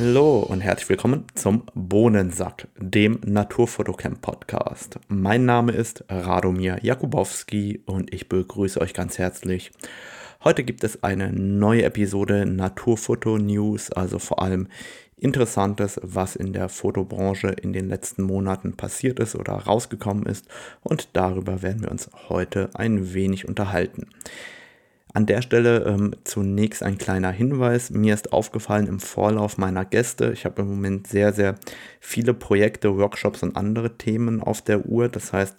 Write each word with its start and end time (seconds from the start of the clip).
Hallo 0.00 0.38
und 0.38 0.60
herzlich 0.60 0.90
willkommen 0.90 1.24
zum 1.34 1.64
Bohnensack, 1.74 2.68
dem 2.78 3.18
Naturfotocamp 3.26 4.22
Podcast. 4.22 5.00
Mein 5.08 5.44
Name 5.44 5.72
ist 5.72 6.04
Radomir 6.08 6.78
Jakubowski 6.82 7.82
und 7.84 8.14
ich 8.14 8.28
begrüße 8.28 8.80
euch 8.80 8.94
ganz 8.94 9.18
herzlich. 9.18 9.72
Heute 10.44 10.62
gibt 10.62 10.84
es 10.84 11.02
eine 11.02 11.32
neue 11.32 11.82
Episode 11.82 12.46
Naturfoto 12.46 13.38
News, 13.38 13.90
also 13.90 14.20
vor 14.20 14.40
allem 14.40 14.68
Interessantes, 15.16 15.98
was 16.04 16.36
in 16.36 16.52
der 16.52 16.68
Fotobranche 16.68 17.48
in 17.48 17.72
den 17.72 17.88
letzten 17.88 18.22
Monaten 18.22 18.76
passiert 18.76 19.18
ist 19.18 19.34
oder 19.34 19.54
rausgekommen 19.54 20.26
ist 20.26 20.46
und 20.84 21.08
darüber 21.14 21.60
werden 21.62 21.82
wir 21.82 21.90
uns 21.90 22.08
heute 22.28 22.70
ein 22.74 23.14
wenig 23.14 23.48
unterhalten. 23.48 24.06
An 25.14 25.26
der 25.26 25.42
Stelle 25.42 25.84
ähm, 25.84 26.14
zunächst 26.24 26.82
ein 26.82 26.98
kleiner 26.98 27.30
Hinweis. 27.30 27.90
Mir 27.90 28.14
ist 28.14 28.32
aufgefallen 28.32 28.86
im 28.86 29.00
Vorlauf 29.00 29.56
meiner 29.56 29.84
Gäste, 29.84 30.32
ich 30.32 30.44
habe 30.44 30.62
im 30.62 30.68
Moment 30.68 31.06
sehr, 31.06 31.32
sehr 31.32 31.54
viele 32.00 32.34
Projekte, 32.34 32.96
Workshops 32.96 33.42
und 33.42 33.56
andere 33.56 33.96
Themen 33.96 34.42
auf 34.42 34.62
der 34.62 34.86
Uhr. 34.86 35.08
Das 35.08 35.32
heißt, 35.32 35.56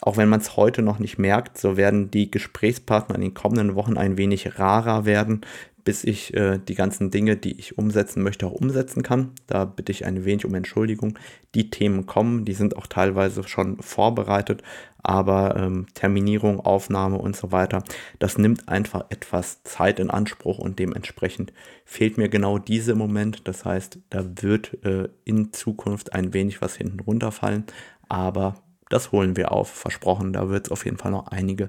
auch 0.00 0.16
wenn 0.16 0.30
man 0.30 0.40
es 0.40 0.56
heute 0.56 0.80
noch 0.80 0.98
nicht 0.98 1.18
merkt, 1.18 1.58
so 1.58 1.76
werden 1.76 2.10
die 2.10 2.30
Gesprächspartner 2.30 3.16
in 3.16 3.20
den 3.20 3.34
kommenden 3.34 3.74
Wochen 3.74 3.98
ein 3.98 4.16
wenig 4.16 4.58
rarer 4.58 5.04
werden 5.04 5.42
bis 5.84 6.04
ich 6.04 6.34
äh, 6.34 6.58
die 6.58 6.74
ganzen 6.74 7.10
Dinge, 7.10 7.36
die 7.36 7.58
ich 7.58 7.78
umsetzen 7.78 8.22
möchte, 8.22 8.46
auch 8.46 8.52
umsetzen 8.52 9.02
kann. 9.02 9.32
Da 9.46 9.64
bitte 9.64 9.92
ich 9.92 10.04
ein 10.04 10.24
wenig 10.24 10.44
um 10.44 10.54
Entschuldigung. 10.54 11.18
Die 11.54 11.70
Themen 11.70 12.06
kommen, 12.06 12.44
die 12.44 12.52
sind 12.52 12.76
auch 12.76 12.86
teilweise 12.86 13.46
schon 13.46 13.80
vorbereitet, 13.80 14.62
aber 15.02 15.56
ähm, 15.56 15.86
Terminierung, 15.94 16.60
Aufnahme 16.60 17.18
und 17.18 17.36
so 17.36 17.52
weiter, 17.52 17.82
das 18.18 18.38
nimmt 18.38 18.68
einfach 18.68 19.06
etwas 19.10 19.62
Zeit 19.62 20.00
in 20.00 20.10
Anspruch 20.10 20.58
und 20.58 20.78
dementsprechend 20.78 21.52
fehlt 21.84 22.18
mir 22.18 22.28
genau 22.28 22.58
diese 22.58 22.94
Moment. 22.94 23.46
Das 23.48 23.64
heißt, 23.64 23.98
da 24.10 24.24
wird 24.42 24.84
äh, 24.84 25.08
in 25.24 25.52
Zukunft 25.52 26.12
ein 26.12 26.34
wenig 26.34 26.60
was 26.60 26.76
hinten 26.76 27.00
runterfallen, 27.00 27.64
aber 28.08 28.54
das 28.88 29.12
holen 29.12 29.36
wir 29.36 29.52
auf, 29.52 29.70
versprochen. 29.70 30.32
Da 30.32 30.48
wird 30.48 30.66
es 30.66 30.72
auf 30.72 30.84
jeden 30.84 30.98
Fall 30.98 31.12
noch 31.12 31.28
einige 31.28 31.68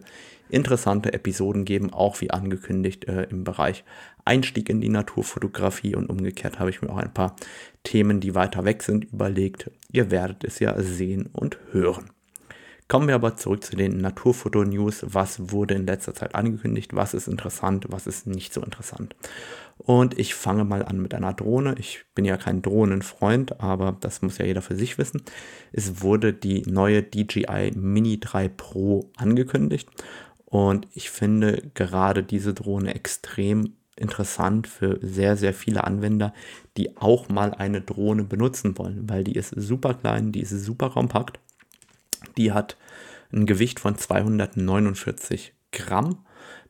interessante 0.50 1.14
Episoden 1.14 1.66
geben, 1.66 1.94
auch 1.94 2.20
wie 2.20 2.32
angekündigt 2.32 3.08
äh, 3.08 3.24
im 3.24 3.44
Bereich 3.44 3.86
Einstieg 4.26 4.70
in 4.70 4.82
die 4.82 4.90
Naturfotografie 4.90 5.96
und 5.96 6.10
umgekehrt 6.10 6.60
habe 6.60 6.70
ich 6.70 6.82
mir 6.82 6.90
auch 6.90 6.98
ein 6.98 7.14
paar 7.14 7.36
Themen, 7.84 8.20
die 8.20 8.36
weiter 8.36 8.66
weg 8.66 8.84
sind, 8.84 9.06
überlegt. 9.06 9.72
Ihr 9.92 10.12
werdet 10.12 10.44
es 10.44 10.60
ja 10.60 10.80
sehen 10.82 11.30
und 11.32 11.58
hören. 11.72 12.12
Kommen 12.92 13.08
wir 13.08 13.16
aber 13.16 13.38
zurück 13.38 13.64
zu 13.64 13.78
den 13.78 14.00
Naturfoto-News. 14.00 15.06
Was 15.08 15.50
wurde 15.50 15.76
in 15.76 15.86
letzter 15.86 16.14
Zeit 16.14 16.36
angekündigt? 16.36 16.94
Was 16.94 17.14
ist 17.14 17.30
interessant? 17.30 17.86
Was 17.88 18.06
ist 18.06 18.28
nicht 18.28 18.54
so 18.54 18.62
interessant? 18.62 19.16
Und 19.78 20.20
ich 20.20 20.36
fange 20.36 20.66
mal 20.66 20.84
an 20.84 21.02
mit 21.02 21.14
einer 21.14 21.32
Drohne. 21.32 21.76
Ich 21.80 22.04
bin 22.16 22.26
ja 22.26 22.36
kein 22.36 22.62
Drohnenfreund, 22.62 23.62
aber 23.62 23.96
das 23.98 24.22
muss 24.22 24.40
ja 24.40 24.46
jeder 24.46 24.62
für 24.62 24.76
sich 24.76 24.98
wissen. 24.98 25.22
Es 25.72 26.02
wurde 26.02 26.34
die 26.34 26.64
neue 26.64 27.02
DJI 27.02 27.72
Mini 27.78 28.20
3 28.20 28.50
Pro 28.50 29.10
angekündigt. 29.16 29.88
Und 30.44 30.86
ich 30.94 31.12
finde 31.12 31.72
gerade 31.74 32.24
diese 32.24 32.54
Drohne 32.54 32.94
extrem 32.94 33.78
interessant 33.96 34.68
für 34.68 35.00
sehr, 35.02 35.38
sehr 35.38 35.54
viele 35.54 35.86
Anwender, 35.86 36.34
die 36.76 36.98
auch 36.98 37.30
mal 37.30 37.54
eine 37.54 37.80
Drohne 37.80 38.26
benutzen 38.26 38.78
wollen, 38.78 39.10
weil 39.10 39.24
die 39.24 39.36
ist 39.36 39.54
super 39.56 39.94
klein, 39.94 40.34
die 40.34 40.42
ist 40.42 40.50
super 40.50 40.90
kompakt. 40.90 41.40
Die 42.38 42.52
hat 42.52 42.78
ein 43.34 43.46
Gewicht 43.46 43.80
von 43.80 43.98
249 43.98 45.54
Gramm, 45.72 46.26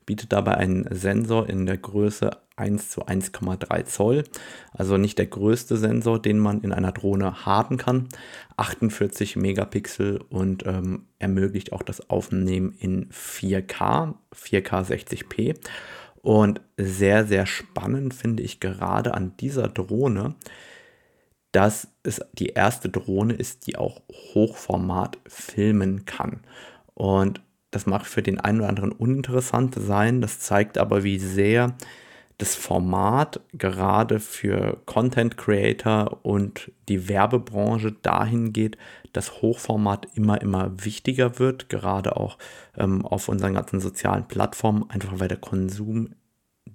bietet 0.06 0.32
dabei 0.32 0.56
einen 0.56 0.86
Sensor 0.90 1.48
in 1.48 1.66
der 1.66 1.78
Größe 1.78 2.30
1 2.56 2.90
zu 2.90 3.06
1,3 3.06 3.84
Zoll, 3.84 4.24
also 4.72 4.96
nicht 4.96 5.18
der 5.18 5.26
größte 5.26 5.76
Sensor, 5.76 6.20
den 6.20 6.38
man 6.38 6.60
in 6.60 6.72
einer 6.72 6.92
Drohne 6.92 7.46
haben 7.46 7.76
kann. 7.76 8.08
48 8.56 9.36
Megapixel 9.36 10.20
und 10.28 10.66
ähm, 10.66 11.06
ermöglicht 11.18 11.72
auch 11.72 11.82
das 11.82 12.10
Aufnehmen 12.10 12.74
in 12.78 13.08
4K, 13.10 14.14
4K 14.34 14.84
60p. 14.84 15.56
Und 16.20 16.60
sehr, 16.76 17.26
sehr 17.26 17.46
spannend 17.46 18.14
finde 18.14 18.42
ich 18.42 18.60
gerade 18.60 19.14
an 19.14 19.36
dieser 19.38 19.68
Drohne, 19.68 20.36
dass 21.52 21.88
es 22.02 22.20
die 22.32 22.48
erste 22.48 22.88
Drohne 22.88 23.34
ist, 23.34 23.66
die 23.66 23.76
auch 23.76 24.00
Hochformat 24.34 25.18
filmen 25.26 26.04
kann. 26.06 26.40
Und 26.94 27.40
das 27.70 27.86
mag 27.86 28.06
für 28.06 28.22
den 28.22 28.40
einen 28.40 28.60
oder 28.60 28.68
anderen 28.68 28.92
uninteressant 28.92 29.74
sein, 29.78 30.20
das 30.20 30.40
zeigt 30.40 30.78
aber, 30.78 31.04
wie 31.04 31.18
sehr 31.18 31.74
das 32.38 32.54
Format 32.54 33.40
gerade 33.52 34.18
für 34.18 34.78
Content 34.84 35.36
Creator 35.36 36.18
und 36.22 36.72
die 36.88 37.08
Werbebranche 37.08 37.92
dahin 37.92 38.52
geht, 38.52 38.76
dass 39.12 39.42
Hochformat 39.42 40.08
immer, 40.14 40.40
immer 40.40 40.72
wichtiger 40.84 41.38
wird, 41.38 41.68
gerade 41.68 42.16
auch 42.16 42.38
ähm, 42.76 43.06
auf 43.06 43.28
unseren 43.28 43.54
ganzen 43.54 43.80
sozialen 43.80 44.26
Plattformen, 44.26 44.88
einfach 44.90 45.20
weil 45.20 45.28
der 45.28 45.38
Konsum 45.38 46.14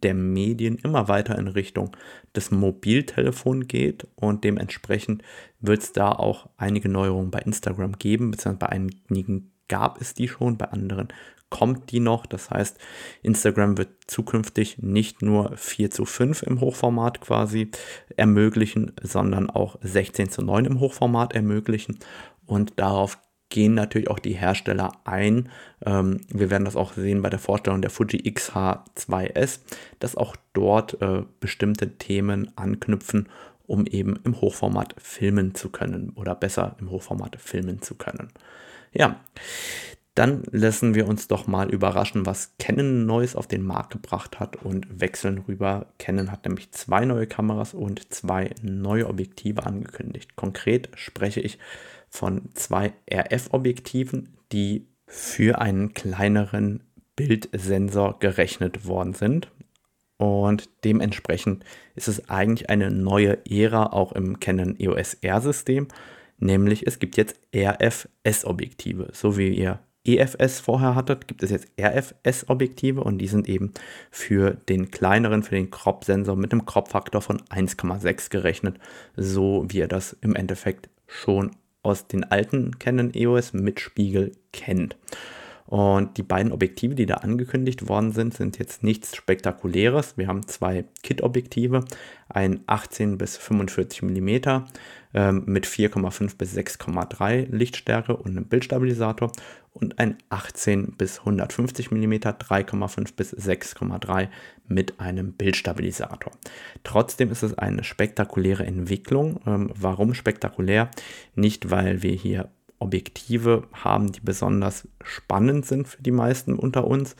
der 0.03 0.13
Medien 0.13 0.77
immer 0.77 1.07
weiter 1.07 1.37
in 1.37 1.47
Richtung 1.47 1.95
des 2.35 2.51
Mobiltelefon 2.51 3.67
geht 3.67 4.07
und 4.15 4.43
dementsprechend 4.43 5.23
wird 5.59 5.83
es 5.83 5.93
da 5.93 6.11
auch 6.11 6.49
einige 6.57 6.89
Neuerungen 6.89 7.31
bei 7.31 7.39
Instagram 7.39 7.93
geben, 7.93 8.31
beziehungsweise 8.31 8.59
bei 8.59 8.69
einigen 8.69 9.51
gab 9.67 9.99
es 9.99 10.13
die 10.13 10.27
schon, 10.27 10.57
bei 10.57 10.69
anderen 10.69 11.09
kommt 11.49 11.91
die 11.91 11.99
noch. 11.99 12.25
Das 12.25 12.49
heißt, 12.49 12.77
Instagram 13.21 13.77
wird 13.77 13.89
zukünftig 14.07 14.79
nicht 14.79 15.21
nur 15.21 15.55
4 15.55 15.91
zu 15.91 16.05
5 16.05 16.43
im 16.43 16.59
Hochformat 16.59 17.21
quasi 17.21 17.71
ermöglichen, 18.15 18.91
sondern 19.01 19.49
auch 19.49 19.77
16 19.81 20.29
zu 20.29 20.41
9 20.41 20.65
im 20.65 20.79
Hochformat 20.79 21.33
ermöglichen. 21.33 21.99
Und 22.45 22.73
darauf 22.77 23.17
gehen 23.49 23.73
natürlich 23.73 24.09
auch 24.09 24.19
die 24.19 24.33
Hersteller 24.33 24.91
ein. 25.05 25.49
Ähm, 25.85 26.21
wir 26.29 26.49
werden 26.49 26.65
das 26.65 26.75
auch 26.75 26.93
sehen 26.93 27.21
bei 27.21 27.29
der 27.29 27.39
Vorstellung 27.39 27.81
der 27.81 27.91
Fuji 27.91 28.19
X-H2S, 28.27 29.59
dass 29.99 30.15
auch 30.15 30.35
dort 30.53 31.01
äh, 31.01 31.23
bestimmte 31.39 31.97
Themen 31.97 32.51
anknüpfen, 32.55 33.29
um 33.65 33.85
eben 33.85 34.19
im 34.23 34.39
Hochformat 34.41 34.95
filmen 34.97 35.55
zu 35.55 35.69
können 35.69 36.11
oder 36.15 36.35
besser 36.35 36.75
im 36.79 36.89
Hochformat 36.89 37.37
filmen 37.39 37.81
zu 37.81 37.95
können. 37.95 38.29
Ja, 38.93 39.19
dann 40.17 40.41
lassen 40.49 40.95
wir 40.95 41.07
uns 41.07 41.27
doch 41.27 41.45
mal 41.45 41.69
überraschen, 41.69 42.25
was 42.25 42.55
Canon 42.57 43.05
Neues 43.05 43.35
auf 43.35 43.45
den 43.45 43.61
Markt 43.61 43.91
gebracht 43.91 44.39
hat 44.39 44.55
und 44.55 44.99
wechseln 44.99 45.43
rüber. 45.47 45.93
Canon 45.99 46.31
hat 46.31 46.43
nämlich 46.43 46.71
zwei 46.71 47.05
neue 47.05 47.27
Kameras 47.27 47.75
und 47.75 48.11
zwei 48.11 48.49
neue 48.63 49.07
Objektive 49.07 49.63
angekündigt. 49.63 50.35
Konkret 50.35 50.89
spreche 50.95 51.39
ich 51.39 51.59
von 52.09 52.49
zwei 52.53 52.93
RF-Objektiven, 53.11 54.37
die 54.51 54.87
für 55.05 55.59
einen 55.61 55.93
kleineren 55.93 56.83
Bildsensor 57.15 58.19
gerechnet 58.19 58.85
worden 58.85 59.13
sind. 59.13 59.51
Und 60.17 60.69
dementsprechend 60.83 61.63
ist 61.95 62.07
es 62.07 62.29
eigentlich 62.29 62.69
eine 62.69 62.89
neue 62.91 63.45
Ära 63.49 63.87
auch 63.87 64.13
im 64.13 64.39
Canon 64.39 64.75
EOS 64.79 65.15
R-System. 65.15 65.87
Nämlich 66.39 66.85
es 66.85 66.99
gibt 66.99 67.17
jetzt 67.17 67.39
RFS-Objektive, 67.55 69.09
so 69.13 69.37
wie 69.37 69.49
ihr 69.49 69.79
EFS 70.07 70.59
vorher 70.59 70.95
hattet, 70.95 71.27
gibt 71.27 71.43
es 71.43 71.51
jetzt 71.51 71.67
RFS-Objektive 71.79 73.03
und 73.03 73.17
die 73.17 73.27
sind 73.27 73.49
eben 73.49 73.73
für 74.09 74.51
den 74.51 74.89
kleineren, 74.89 75.43
für 75.43 75.55
den 75.55 75.69
Crop-Sensor 75.69 76.35
mit 76.35 76.51
einem 76.51 76.65
Crop-Faktor 76.65 77.21
von 77.21 77.41
1,6 77.41 78.29
gerechnet, 78.29 78.79
so 79.15 79.65
wie 79.67 79.79
ihr 79.79 79.87
das 79.87 80.13
im 80.21 80.35
Endeffekt 80.35 80.89
schon 81.07 81.51
aus 81.87 82.07
den 82.07 82.23
alten 82.23 82.79
Canon 82.79 83.13
EOS 83.13 83.53
mit 83.53 83.79
Spiegel 83.79 84.33
kennt. 84.51 84.95
Und 85.67 86.17
die 86.17 86.23
beiden 86.23 86.53
Objektive, 86.53 86.95
die 86.95 87.05
da 87.05 87.15
angekündigt 87.15 87.89
worden 87.89 88.13
sind, 88.13 88.33
sind 88.33 88.57
jetzt 88.57 88.83
nichts 88.83 89.15
Spektakuläres. 89.15 90.17
Wir 90.17 90.27
haben 90.27 90.47
zwei 90.47 90.85
Kit-Objektive, 91.03 91.83
ein 92.29 92.61
18 92.67 93.17
bis 93.17 93.35
45 93.35 94.01
mm 94.01 94.29
ähm, 95.13 95.43
mit 95.45 95.67
4,5 95.67 96.37
bis 96.37 96.55
6,3 96.55 97.47
Lichtstärke 97.49 98.15
und 98.15 98.31
einem 98.31 98.45
Bildstabilisator 98.45 99.31
und 99.73 99.99
ein 99.99 100.17
18 100.29 100.93
bis 100.97 101.19
150 101.19 101.91
mm 101.91 102.13
3,5 102.13 103.15
bis 103.15 103.33
6,3 103.33 104.29
mit 104.67 104.99
einem 105.01 105.33
Bildstabilisator. 105.33 106.31
Trotzdem 106.83 107.29
ist 107.29 107.43
es 107.43 107.57
eine 107.57 107.83
spektakuläre 107.83 108.65
Entwicklung. 108.65 109.41
Ähm, 109.45 109.71
warum 109.75 110.13
spektakulär? 110.13 110.89
Nicht, 111.35 111.71
weil 111.71 112.03
wir 112.03 112.13
hier 112.13 112.49
Objektive 112.79 113.67
haben, 113.73 114.11
die 114.11 114.19
besonders 114.19 114.87
spannend 115.03 115.65
sind 115.65 115.87
für 115.87 116.01
die 116.01 116.11
meisten 116.11 116.55
unter 116.55 116.85
uns, 116.85 117.15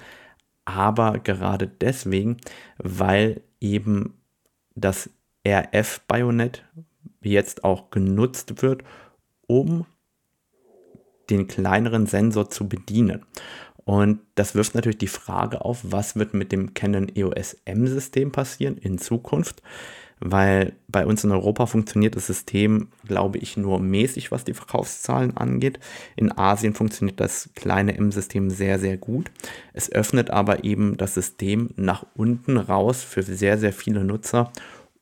aber 0.66 1.20
gerade 1.20 1.68
deswegen, 1.68 2.38
weil 2.78 3.42
eben 3.60 4.14
das 4.76 5.10
RF-Bajonett 5.48 6.66
jetzt 7.22 7.64
auch 7.64 7.90
genutzt 7.90 8.62
wird, 8.62 8.84
um 9.48 9.86
den 11.30 11.48
kleineren 11.48 12.06
Sensor 12.06 12.50
zu 12.50 12.68
bedienen. 12.68 13.26
Und 13.86 14.20
das 14.36 14.56
wirft 14.56 14.76
natürlich 14.76 14.98
die 14.98 15.08
Frage 15.08 15.64
auf, 15.64 15.80
was 15.84 16.18
wird 16.18 16.34
mit 16.34 16.52
dem 16.52 16.74
Canon 16.74 17.10
EOS 17.14 17.58
M-System 17.66 18.32
passieren 18.32 18.78
in 18.78 18.98
Zukunft, 18.98 19.62
weil 20.20 20.74
bei 20.88 21.06
uns 21.06 21.24
in 21.24 21.32
Europa 21.32 21.66
funktioniert 21.66 22.16
das 22.16 22.28
System, 22.28 22.90
glaube 23.06 23.38
ich, 23.38 23.58
nur 23.58 23.80
mäßig, 23.80 24.32
was 24.32 24.44
die 24.44 24.54
Verkaufszahlen 24.54 25.38
angeht. 25.38 25.80
In 26.16 26.32
Asien 26.32 26.74
funktioniert 26.74 27.20
das 27.20 27.50
kleine 27.56 27.96
M-System 27.96 28.50
sehr, 28.50 28.80
sehr 28.80 28.98
gut. 28.98 29.32
Es 29.74 29.92
öffnet 29.92 30.32
aber 30.32 30.64
eben 30.64 30.98
das 30.98 31.14
System 31.14 31.70
nach 31.76 32.06
unten 32.16 32.58
raus 32.58 33.04
für 33.04 33.24
sehr, 33.24 33.58
sehr 33.58 33.74
viele 33.74 34.04
Nutzer, 34.04 34.52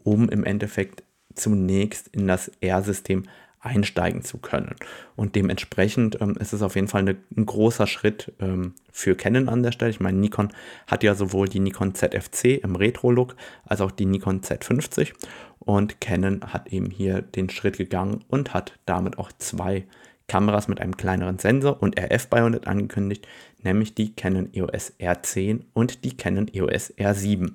um 0.03 0.29
im 0.29 0.43
Endeffekt 0.43 1.03
zunächst 1.33 2.07
in 2.09 2.27
das 2.27 2.51
R-System 2.61 3.23
einsteigen 3.65 4.21
zu 4.21 4.37
können. 4.37 4.75
Und 5.15 5.35
dementsprechend 5.35 6.21
ähm, 6.21 6.35
ist 6.39 6.53
es 6.53 6.61
auf 6.61 6.75
jeden 6.75 6.87
Fall 6.87 7.01
eine, 7.01 7.15
ein 7.35 7.45
großer 7.45 7.87
Schritt 7.87 8.33
ähm, 8.39 8.73
für 8.91 9.15
Canon 9.15 9.49
an 9.49 9.63
der 9.63 9.71
Stelle. 9.71 9.91
Ich 9.91 9.99
meine, 9.99 10.17
Nikon 10.17 10.49
hat 10.87 11.03
ja 11.03 11.15
sowohl 11.15 11.47
die 11.47 11.59
Nikon 11.59 11.95
ZFC 11.95 12.61
im 12.63 12.75
Retro-Look 12.75 13.35
als 13.65 13.81
auch 13.81 13.91
die 13.91 14.05
Nikon 14.05 14.41
Z50 14.41 15.13
und 15.59 15.99
Canon 15.99 16.41
hat 16.53 16.71
eben 16.71 16.91
hier 16.91 17.21
den 17.21 17.49
Schritt 17.49 17.77
gegangen 17.77 18.23
und 18.27 18.53
hat 18.53 18.73
damit 18.85 19.17
auch 19.17 19.31
zwei 19.37 19.85
Kameras 20.27 20.67
mit 20.67 20.81
einem 20.81 20.97
kleineren 20.97 21.39
Sensor 21.39 21.81
und 21.81 21.99
RF-Bayonet 21.99 22.67
angekündigt, 22.67 23.27
nämlich 23.63 23.93
die 23.93 24.15
Canon 24.15 24.49
EOS 24.53 24.93
R10 24.99 25.61
und 25.73 26.03
die 26.03 26.17
Canon 26.17 26.47
EOS 26.51 26.93
R7. 26.97 27.53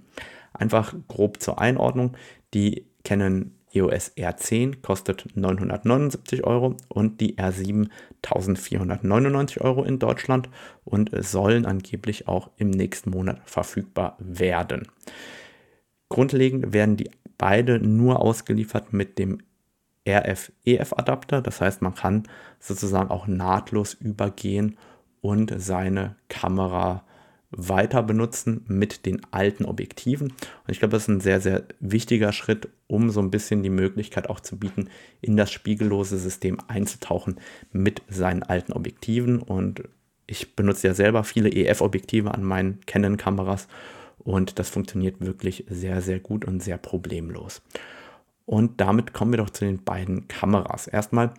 Einfach 0.53 0.95
grob 1.09 1.41
zur 1.41 1.61
Einordnung, 1.61 2.17
die 2.55 2.87
Canon 3.05 3.53
EOS 3.73 4.17
R10 4.17 4.83
kostet 4.83 5.27
979 5.37 6.45
Euro 6.45 6.77
und 6.89 7.21
die 7.21 7.37
R7 7.37 7.89
1499 8.23 9.61
Euro 9.61 9.85
in 9.85 9.99
Deutschland 9.99 10.49
und 10.85 11.11
sollen 11.23 11.67
angeblich 11.67 12.29
auch 12.29 12.51
im 12.57 12.71
nächsten 12.71 13.11
Monat 13.11 13.41
verfügbar 13.45 14.17
werden. 14.19 14.89
Grundlegend 16.09 16.73
werden 16.73 16.97
die 16.97 17.11
beide 17.39 17.79
nur 17.79 18.21
ausgeliefert 18.21 18.93
mit 18.93 19.19
dem 19.19 19.39
RF-EF-Adapter. 20.09 21.41
Das 21.41 21.61
heißt, 21.61 21.83
man 21.83 21.95
kann 21.95 22.25
sozusagen 22.59 23.11
auch 23.11 23.27
nahtlos 23.27 23.95
übergehen 23.95 24.77
und 25.21 25.53
seine 25.57 26.17
Kamera 26.29 27.05
weiter 27.51 28.03
benutzen 28.03 28.65
mit 28.69 29.07
den 29.07 29.21
alten 29.33 29.65
Objektiven. 29.65 30.29
Und 30.29 30.69
ich 30.69 30.79
glaube, 30.79 30.93
das 30.93 31.03
ist 31.03 31.09
ein 31.09 31.21
sehr, 31.21 31.41
sehr 31.41 31.65
wichtiger 31.81 32.33
Schritt, 32.33 32.69
um 32.87 33.11
so 33.11 33.21
ein 33.21 33.31
bisschen 33.31 33.63
die 33.63 33.71
Möglichkeit 33.71 34.31
auch 34.31 34.41
zu 34.41 34.59
bieten, 34.59 34.89
in 35.21 35.37
das 35.37 35.51
spiegellose 35.51 36.19
System 36.19 36.59
einzutauchen 36.69 37.41
mit 37.73 38.03
seinen 38.09 38.43
alten 38.43 38.73
Objektiven. 38.73 39.41
Und 39.41 39.83
ich 40.27 40.55
benutze 40.55 40.87
ja 40.87 40.95
selber 40.95 41.25
viele 41.25 41.51
EF-Objektive 41.51 42.33
an 42.33 42.45
meinen 42.45 42.81
Canon-Kameras 42.87 43.67
und 44.19 44.59
das 44.59 44.69
funktioniert 44.69 45.21
wirklich 45.21 45.65
sehr, 45.69 46.03
sehr 46.03 46.21
gut 46.21 46.45
und 46.45 46.63
sehr 46.63 46.79
problemlos. 46.79 47.63
Und 48.47 48.81
damit 48.81 49.13
kommen 49.13 49.33
wir 49.33 49.39
doch 49.39 49.51
zu 49.51 49.65
den 49.65 49.83
beiden 49.83 50.29
Kameras. 50.29 50.87
Erstmal 50.87 51.33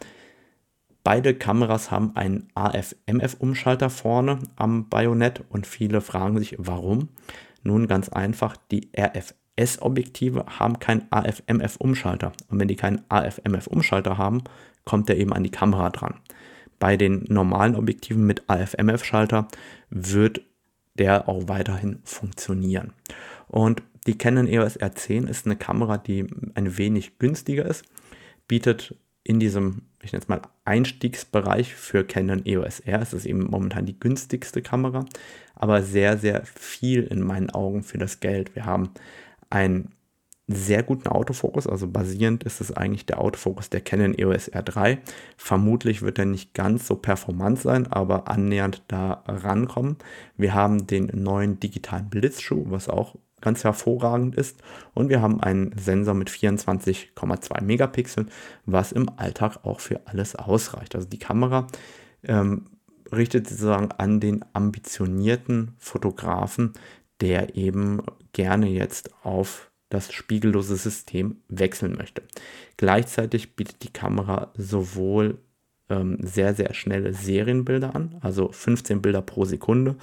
Beide 1.03 1.33
Kameras 1.33 1.89
haben 1.89 2.15
einen 2.15 2.49
AF-MF-Umschalter 2.53 3.89
vorne 3.89 4.39
am 4.55 4.87
Bajonett 4.89 5.43
und 5.49 5.65
viele 5.65 6.01
fragen 6.01 6.37
sich, 6.37 6.55
warum. 6.59 7.09
Nun 7.63 7.87
ganz 7.87 8.09
einfach, 8.09 8.55
die 8.71 8.89
RFS-Objektive 8.97 10.45
haben 10.59 10.79
keinen 10.79 11.07
AF-MF-Umschalter. 11.09 12.33
Und 12.49 12.59
wenn 12.59 12.67
die 12.67 12.75
keinen 12.75 13.01
AF-MF-Umschalter 13.09 14.17
haben, 14.17 14.43
kommt 14.85 15.09
der 15.09 15.17
eben 15.17 15.33
an 15.33 15.43
die 15.43 15.51
Kamera 15.51 15.89
dran. 15.89 16.15
Bei 16.79 16.97
den 16.97 17.25
normalen 17.27 17.75
Objektiven 17.75 18.25
mit 18.25 18.49
AF-MF-Schalter 18.49 19.47
wird 19.89 20.41
der 20.95 21.29
auch 21.29 21.47
weiterhin 21.47 21.99
funktionieren. 22.03 22.93
Und 23.47 23.83
die 24.07 24.17
Canon 24.17 24.47
EOS 24.47 24.79
R10 24.79 25.27
ist 25.27 25.45
eine 25.45 25.55
Kamera, 25.55 25.97
die 25.97 26.25
ein 26.55 26.77
wenig 26.77 27.19
günstiger 27.19 27.65
ist, 27.65 27.85
bietet 28.47 28.95
in 29.23 29.39
diesem, 29.39 29.83
ich 30.03 30.11
nenne 30.11 30.23
es 30.23 30.27
mal, 30.27 30.41
Einstiegsbereich 30.65 31.75
für 31.75 32.03
Canon 32.03 32.45
EOS 32.45 32.79
R. 32.81 33.01
Es 33.01 33.13
ist 33.13 33.25
eben 33.25 33.45
momentan 33.45 33.85
die 33.85 33.99
günstigste 33.99 34.61
Kamera, 34.61 35.05
aber 35.55 35.83
sehr, 35.83 36.17
sehr 36.17 36.43
viel 36.45 37.03
in 37.03 37.21
meinen 37.21 37.49
Augen 37.49 37.83
für 37.83 37.97
das 37.97 38.19
Geld. 38.19 38.55
Wir 38.55 38.65
haben 38.65 38.91
einen 39.49 39.91
sehr 40.47 40.83
guten 40.83 41.07
Autofokus, 41.07 41.67
also 41.67 41.87
basierend 41.87 42.43
ist 42.43 42.61
es 42.61 42.71
eigentlich 42.71 43.05
der 43.05 43.21
Autofokus 43.21 43.69
der 43.69 43.81
Canon 43.81 44.17
EOS 44.17 44.51
R3. 44.51 44.97
Vermutlich 45.37 46.01
wird 46.01 46.19
er 46.19 46.25
nicht 46.25 46.53
ganz 46.53 46.87
so 46.87 46.95
performant 46.95 47.59
sein, 47.59 47.87
aber 47.87 48.27
annähernd 48.27 48.83
da 48.87 49.23
rankommen. 49.27 49.97
Wir 50.37 50.53
haben 50.53 50.87
den 50.87 51.09
neuen 51.13 51.59
digitalen 51.59 52.09
Blitzschuh, 52.09 52.65
was 52.67 52.89
auch 52.89 53.15
ganz 53.41 53.63
hervorragend 53.63 54.35
ist. 54.35 54.61
Und 54.93 55.09
wir 55.09 55.21
haben 55.21 55.41
einen 55.41 55.75
Sensor 55.77 56.13
mit 56.13 56.29
24,2 56.29 57.63
Megapixeln, 57.63 58.29
was 58.65 58.91
im 58.91 59.09
Alltag 59.17 59.59
auch 59.63 59.79
für 59.79 60.07
alles 60.07 60.35
ausreicht. 60.35 60.95
Also 60.95 61.07
die 61.07 61.19
Kamera 61.19 61.67
ähm, 62.23 62.67
richtet 63.11 63.47
sozusagen 63.47 63.91
an 63.91 64.19
den 64.19 64.45
ambitionierten 64.53 65.73
Fotografen, 65.77 66.73
der 67.19 67.55
eben 67.55 68.01
gerne 68.33 68.67
jetzt 68.67 69.11
auf 69.23 69.71
das 69.89 70.13
spiegellose 70.13 70.77
System 70.77 71.41
wechseln 71.49 71.95
möchte. 71.97 72.23
Gleichzeitig 72.77 73.55
bietet 73.55 73.83
die 73.83 73.91
Kamera 73.91 74.51
sowohl 74.55 75.39
ähm, 75.89 76.17
sehr, 76.21 76.55
sehr 76.55 76.73
schnelle 76.73 77.13
Serienbilder 77.13 77.93
an, 77.93 78.15
also 78.21 78.51
15 78.51 79.01
Bilder 79.01 79.21
pro 79.21 79.43
Sekunde 79.45 79.97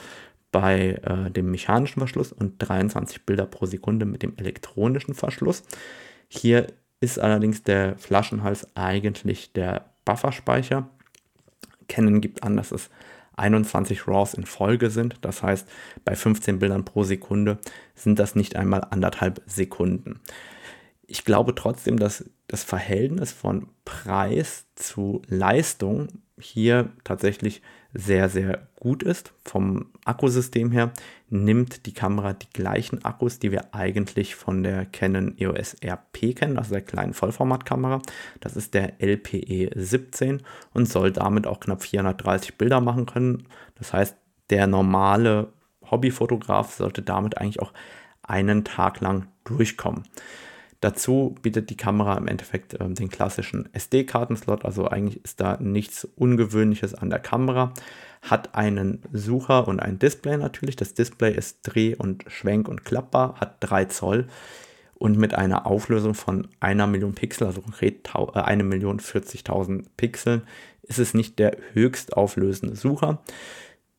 bei 0.51 1.01
äh, 1.03 1.31
dem 1.31 1.51
mechanischen 1.51 2.01
Verschluss 2.01 2.33
und 2.33 2.55
23 2.59 3.27
Bilder 3.27 3.47
pro 3.47 3.67
Sekunde 3.67 4.07
mit 4.07 4.23
dem 4.23 4.37
elektronischen 4.37 5.15
Verschluss. 5.15 5.63
Hier 6.29 6.69
ist 7.01 7.19
allerdings 7.19 7.63
der 7.63 7.97
Flaschenhals 7.99 8.67
eigentlich 8.75 9.53
der 9.53 9.87
Bufferspeicher. 10.05 10.89
Canon 11.89 12.21
gibt 12.21 12.43
an, 12.43 12.57
dass 12.57 12.73
es 12.73 12.91
21 13.37 14.09
RAWs 14.09 14.35
in 14.35 14.47
Folge 14.47 14.91
sind. 14.91 15.17
Das 15.21 15.43
heißt, 15.43 15.69
bei 16.05 16.17
15 16.17 16.59
Bildern 16.59 16.85
pro 16.85 17.05
Sekunde 17.05 17.59
sind 17.95 18.19
das 18.19 18.35
nicht 18.35 18.57
einmal 18.57 18.87
anderthalb 18.91 19.43
Sekunden. 19.47 20.21
Ich 21.07 21.25
glaube 21.25 21.55
trotzdem, 21.55 21.99
dass 21.99 22.29
das 22.49 22.65
Verhältnis 22.65 23.33
von 23.33 23.69
Preis 23.85 24.67
zu 24.75 25.23
Leistung 25.29 26.09
hier 26.39 26.91
tatsächlich 27.05 27.63
sehr, 27.95 28.29
sehr 28.29 28.69
gut 28.77 29.03
ist. 29.03 29.33
Vom 29.45 29.87
Akkusystem 30.05 30.71
her 30.71 30.93
nimmt 31.31 31.87
die 31.87 31.95
Kamera 31.95 32.33
die 32.33 32.51
gleichen 32.53 33.05
Akkus, 33.05 33.39
die 33.39 33.51
wir 33.51 33.75
eigentlich 33.75 34.35
von 34.35 34.63
der 34.63 34.87
Canon 34.87 35.35
EOS 35.39 35.77
RP 35.83 36.37
kennen, 36.37 36.59
also 36.59 36.73
der 36.73 36.83
kleinen 36.83 37.15
Vollformatkamera. 37.15 38.01
Das 38.41 38.57
ist 38.57 38.75
der 38.75 39.03
LPE 39.03 39.71
17 39.75 40.43
und 40.75 40.89
soll 40.89 41.13
damit 41.13 41.47
auch 41.47 41.61
knapp 41.61 41.83
430 41.83 42.59
Bilder 42.59 42.81
machen 42.81 43.07
können. 43.07 43.45
Das 43.77 43.93
heißt, 43.93 44.17
der 44.51 44.67
normale 44.67 45.53
Hobbyfotograf 45.91 46.75
sollte 46.75 47.03
damit 47.03 47.39
eigentlich 47.39 47.61
auch 47.61 47.73
einen 48.23 48.65
Tag 48.65 49.01
lang 49.01 49.29
durchkommen. 49.45 50.05
Dazu 50.81 51.35
bietet 51.43 51.71
die 51.71 51.77
Kamera 51.77 52.17
im 52.17 52.29
Endeffekt 52.29 52.75
äh, 52.75 52.89
den 52.89 53.09
klassischen 53.09 53.73
SD-Kartenslot, 53.75 54.65
also 54.65 54.87
eigentlich 54.87 55.25
ist 55.25 55.41
da 55.41 55.57
nichts 55.61 56.07
Ungewöhnliches 56.17 56.95
an 56.95 57.11
der 57.11 57.19
Kamera. 57.19 57.73
Hat 58.23 58.55
einen 58.55 59.03
Sucher 59.13 59.69
und 59.69 59.81
ein 59.81 59.99
Display 59.99 60.37
natürlich. 60.37 60.77
Das 60.77 60.95
Display 60.95 61.35
ist 61.35 61.61
dreh- 61.63 61.97
und 61.97 62.25
schwenk- 62.29 62.69
und 62.69 62.85
klappbar, 62.85 63.37
hat 63.41 63.57
3 63.61 63.87
Zoll 63.87 64.27
und 64.99 65.17
mit 65.17 65.35
einer 65.35 65.67
Auflösung 65.67 66.15
von 66.15 66.49
einer 66.61 66.87
Million 66.87 67.15
Pixel, 67.15 67.47
also 67.47 67.61
konkret 67.61 68.11
äh, 68.15 68.41
eine 68.41 68.65
Million 68.65 69.01
40.000 69.01 69.85
Pixeln, 69.97 70.43
ist 70.83 70.99
es 70.99 71.15
nicht 71.15 71.39
der 71.39 71.57
höchst 71.73 72.17
auflösende 72.17 72.77
Sucher. 72.77 73.23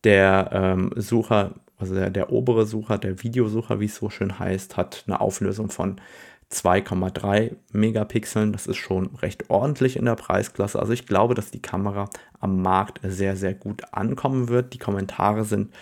Der 0.04 0.50
ähm, 0.54 0.92
Sucher, 0.96 1.56
also 1.78 1.94
der, 1.94 2.10
der 2.10 2.32
obere 2.32 2.66
Sucher, 2.66 2.98
der 2.98 3.22
Videosucher, 3.24 3.80
wie 3.80 3.86
es 3.86 3.96
so 3.96 4.10
schön 4.10 4.40
heißt, 4.40 4.78
hat 4.78 5.04
eine 5.08 5.22
Auflösung 5.22 5.70
von 5.70 6.00
2,3 6.52 7.56
Megapixeln. 7.72 8.52
Das 8.52 8.68
ist 8.68 8.78
schon 8.78 9.16
recht 9.16 9.50
ordentlich 9.50 9.98
in 9.98 10.06
der 10.06 10.16
Preisklasse. 10.16 10.80
Also 10.80 10.94
ich 10.94 11.06
glaube, 11.06 11.36
dass 11.36 11.52
die 11.52 11.62
Kamera 11.62 12.10
am 12.40 12.62
Markt 12.62 13.00
sehr, 13.04 13.36
sehr 13.36 13.54
gut 13.54 13.84
ankommen 13.94 14.50
wird. 14.50 14.74
Die 14.74 14.80
Kommentare 14.80 15.46
sind 15.46 15.74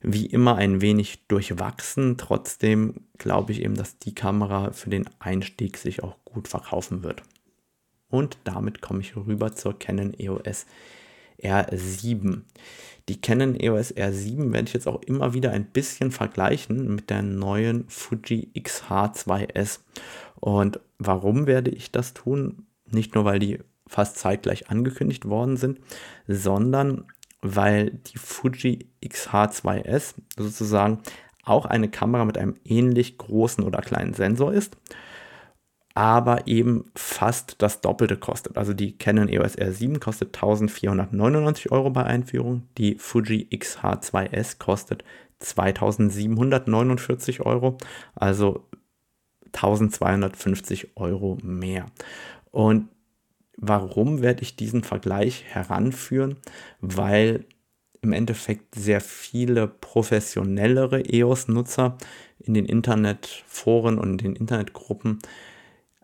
wie 0.00 0.26
immer 0.26 0.56
ein 0.56 0.80
wenig 0.80 1.26
durchwachsen. 1.28 2.16
Trotzdem 2.16 2.94
glaube 3.18 3.52
ich 3.52 3.62
eben, 3.62 3.74
dass 3.74 3.98
die 3.98 4.14
Kamera 4.14 4.72
für 4.72 4.90
den 4.90 5.08
Einstieg 5.18 5.76
sich 5.76 6.02
auch 6.02 6.16
gut 6.24 6.48
verkaufen 6.48 7.02
wird. 7.02 7.22
Und 8.08 8.38
damit 8.44 8.80
komme 8.80 9.00
ich 9.00 9.16
rüber 9.16 9.52
zur 9.52 9.78
Canon 9.78 10.14
EOS 10.18 10.66
R7. 11.42 12.42
Die 13.08 13.20
Canon 13.20 13.58
EOS 13.58 13.94
R7 13.96 14.52
werde 14.52 14.68
ich 14.68 14.74
jetzt 14.74 14.86
auch 14.86 15.02
immer 15.02 15.34
wieder 15.34 15.50
ein 15.50 15.64
bisschen 15.64 16.12
vergleichen 16.12 16.94
mit 16.94 17.10
der 17.10 17.22
neuen 17.22 17.88
Fuji 17.88 18.50
XH2S. 18.54 19.80
Und 20.38 20.80
warum 20.98 21.46
werde 21.46 21.70
ich 21.70 21.90
das 21.90 22.14
tun? 22.14 22.66
Nicht 22.90 23.14
nur, 23.14 23.24
weil 23.24 23.38
die 23.38 23.58
fast 23.86 24.16
zeitgleich 24.18 24.70
angekündigt 24.70 25.26
worden 25.28 25.56
sind, 25.56 25.80
sondern 26.28 27.04
weil 27.42 27.90
die 27.90 28.18
Fuji 28.18 28.86
XH2S 29.04 30.14
sozusagen 30.38 31.00
auch 31.42 31.64
eine 31.64 31.88
Kamera 31.88 32.24
mit 32.24 32.38
einem 32.38 32.56
ähnlich 32.64 33.18
großen 33.18 33.64
oder 33.64 33.80
kleinen 33.80 34.14
Sensor 34.14 34.52
ist 34.52 34.76
aber 35.94 36.46
eben 36.46 36.84
fast 36.94 37.56
das 37.58 37.80
Doppelte 37.80 38.16
kostet. 38.16 38.56
Also 38.56 38.74
die 38.74 38.96
Canon 38.96 39.28
EOS 39.28 39.58
R7 39.58 39.98
kostet 39.98 40.36
1499 40.36 41.72
Euro 41.72 41.90
bei 41.90 42.04
Einführung, 42.04 42.68
die 42.78 42.94
Fuji 42.96 43.48
X-H2S 43.50 44.58
kostet 44.58 45.04
2749 45.40 47.40
Euro, 47.40 47.78
also 48.14 48.68
1250 49.52 50.96
Euro 50.96 51.38
mehr. 51.42 51.86
Und 52.50 52.88
warum 53.56 54.22
werde 54.22 54.42
ich 54.42 54.56
diesen 54.56 54.84
Vergleich 54.84 55.44
heranführen? 55.48 56.36
Weil 56.80 57.44
im 58.02 58.12
Endeffekt 58.12 58.74
sehr 58.74 59.00
viele 59.00 59.68
professionellere 59.68 61.04
EOS-Nutzer 61.04 61.98
in 62.38 62.54
den 62.54 62.64
Internetforen 62.64 63.98
und 63.98 64.12
in 64.12 64.18
den 64.18 64.36
Internetgruppen 64.36 65.18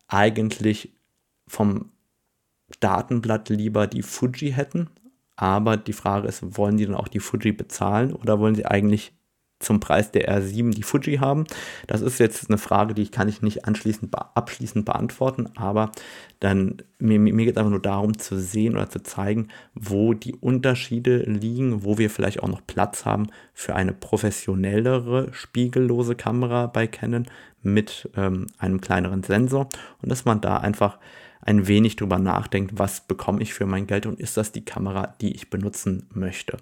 eigentlich 0.08 0.92
vom 1.46 1.92
Datenblatt 2.80 3.48
lieber 3.48 3.86
die 3.86 4.02
Fuji 4.02 4.52
hätten. 4.52 4.90
Aber 5.36 5.76
die 5.76 5.92
Frage 5.92 6.28
ist, 6.28 6.56
wollen 6.56 6.76
die 6.76 6.86
dann 6.86 6.94
auch 6.94 7.08
die 7.08 7.20
Fuji 7.20 7.52
bezahlen 7.52 8.14
oder 8.14 8.40
wollen 8.40 8.54
sie 8.54 8.66
eigentlich 8.66 9.12
zum 9.58 9.80
Preis 9.80 10.10
der 10.10 10.28
R7 10.28 10.74
die 10.74 10.82
Fuji 10.82 11.16
haben? 11.16 11.44
Das 11.86 12.02
ist 12.02 12.18
jetzt 12.18 12.48
eine 12.48 12.58
Frage, 12.58 12.94
die 12.94 13.08
kann 13.08 13.28
ich 13.28 13.42
nicht 13.42 13.64
anschließend 13.64 14.14
abschließend 14.14 14.84
beantworten, 14.84 15.48
aber 15.56 15.92
dann 16.40 16.78
mir, 16.98 17.18
mir 17.18 17.44
geht 17.44 17.54
es 17.54 17.56
einfach 17.56 17.70
nur 17.70 17.82
darum 17.82 18.18
zu 18.18 18.38
sehen 18.38 18.74
oder 18.74 18.88
zu 18.88 19.02
zeigen, 19.02 19.48
wo 19.74 20.14
die 20.14 20.34
Unterschiede 20.34 21.18
liegen, 21.18 21.84
wo 21.84 21.98
wir 21.98 22.10
vielleicht 22.10 22.42
auch 22.42 22.48
noch 22.48 22.66
Platz 22.66 23.04
haben 23.04 23.28
für 23.54 23.74
eine 23.74 23.92
professionellere 23.92 25.28
spiegellose 25.32 26.14
Kamera 26.14 26.66
bei 26.66 26.86
Canon 26.86 27.26
mit 27.62 28.08
ähm, 28.16 28.46
einem 28.58 28.80
kleineren 28.80 29.22
Sensor 29.22 29.68
und 30.02 30.10
dass 30.10 30.24
man 30.24 30.40
da 30.40 30.58
einfach 30.58 30.98
ein 31.46 31.68
wenig 31.68 31.96
drüber 31.96 32.18
nachdenkt, 32.18 32.78
was 32.78 33.00
bekomme 33.06 33.40
ich 33.40 33.54
für 33.54 33.66
mein 33.66 33.86
Geld 33.86 34.06
und 34.06 34.18
ist 34.18 34.36
das 34.36 34.52
die 34.52 34.64
Kamera, 34.64 35.14
die 35.20 35.32
ich 35.32 35.48
benutzen 35.48 36.06
möchte. 36.12 36.58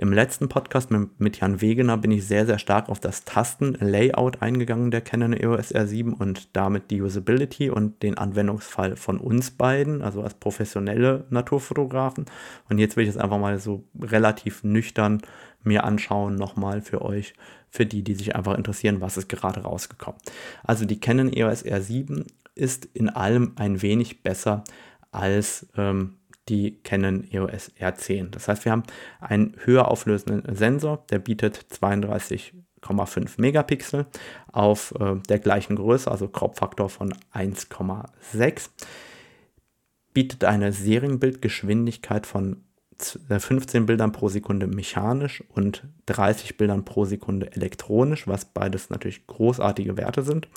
Im 0.00 0.12
letzten 0.12 0.48
Podcast 0.48 0.90
mit 0.92 1.40
Jan 1.40 1.60
Wegener 1.60 1.96
bin 1.96 2.12
ich 2.12 2.24
sehr, 2.24 2.46
sehr 2.46 2.60
stark 2.60 2.88
auf 2.88 3.00
das 3.00 3.24
Tastenlayout 3.24 4.40
eingegangen 4.40 4.92
der 4.92 5.00
Canon 5.00 5.32
EOS 5.32 5.74
R7 5.74 6.12
und 6.12 6.54
damit 6.56 6.92
die 6.92 7.02
Usability 7.02 7.68
und 7.68 8.00
den 8.04 8.16
Anwendungsfall 8.16 8.94
von 8.94 9.18
uns 9.18 9.50
beiden, 9.50 10.02
also 10.02 10.22
als 10.22 10.34
professionelle 10.34 11.24
Naturfotografen. 11.30 12.26
Und 12.68 12.78
jetzt 12.78 12.96
will 12.96 13.02
ich 13.02 13.10
es 13.10 13.16
einfach 13.16 13.40
mal 13.40 13.58
so 13.58 13.82
relativ 14.00 14.62
nüchtern 14.62 15.20
mir 15.64 15.82
anschauen, 15.82 16.36
nochmal 16.36 16.80
für 16.80 17.02
euch, 17.02 17.34
für 17.68 17.84
die, 17.84 18.04
die 18.04 18.14
sich 18.14 18.36
einfach 18.36 18.56
interessieren, 18.56 19.00
was 19.00 19.16
ist 19.16 19.28
gerade 19.28 19.62
rausgekommen. 19.62 20.20
Also 20.62 20.84
die 20.84 21.00
Canon 21.00 21.32
EOS 21.32 21.64
R7 21.64 22.24
ist 22.54 22.84
in 22.84 23.08
allem 23.08 23.54
ein 23.56 23.82
wenig 23.82 24.22
besser 24.22 24.62
als 25.10 25.66
ähm, 25.76 26.17
die 26.48 26.80
Canon 26.82 27.24
EOS 27.30 27.72
R10. 27.78 28.30
Das 28.30 28.48
heißt, 28.48 28.64
wir 28.64 28.72
haben 28.72 28.84
einen 29.20 29.54
höher 29.64 29.88
auflösenden 29.88 30.54
Sensor, 30.54 31.04
der 31.10 31.18
bietet 31.18 31.66
32,5 31.70 33.40
Megapixel 33.40 34.06
auf 34.52 34.94
äh, 34.98 35.16
der 35.28 35.38
gleichen 35.38 35.76
Größe, 35.76 36.10
also 36.10 36.28
Crop-Faktor 36.28 36.88
von 36.88 37.14
1,6, 37.32 38.70
bietet 40.12 40.44
eine 40.44 40.72
Serienbildgeschwindigkeit 40.72 42.26
von 42.26 42.64
15 43.00 43.86
Bildern 43.86 44.12
pro 44.12 44.28
Sekunde 44.28 44.66
mechanisch 44.66 45.44
und 45.54 45.84
30 46.06 46.56
Bildern 46.56 46.84
pro 46.84 47.04
Sekunde 47.04 47.52
elektronisch, 47.52 48.26
was 48.26 48.46
beides 48.46 48.90
natürlich 48.90 49.26
großartige 49.26 49.96
Werte 49.96 50.22
sind. 50.22 50.48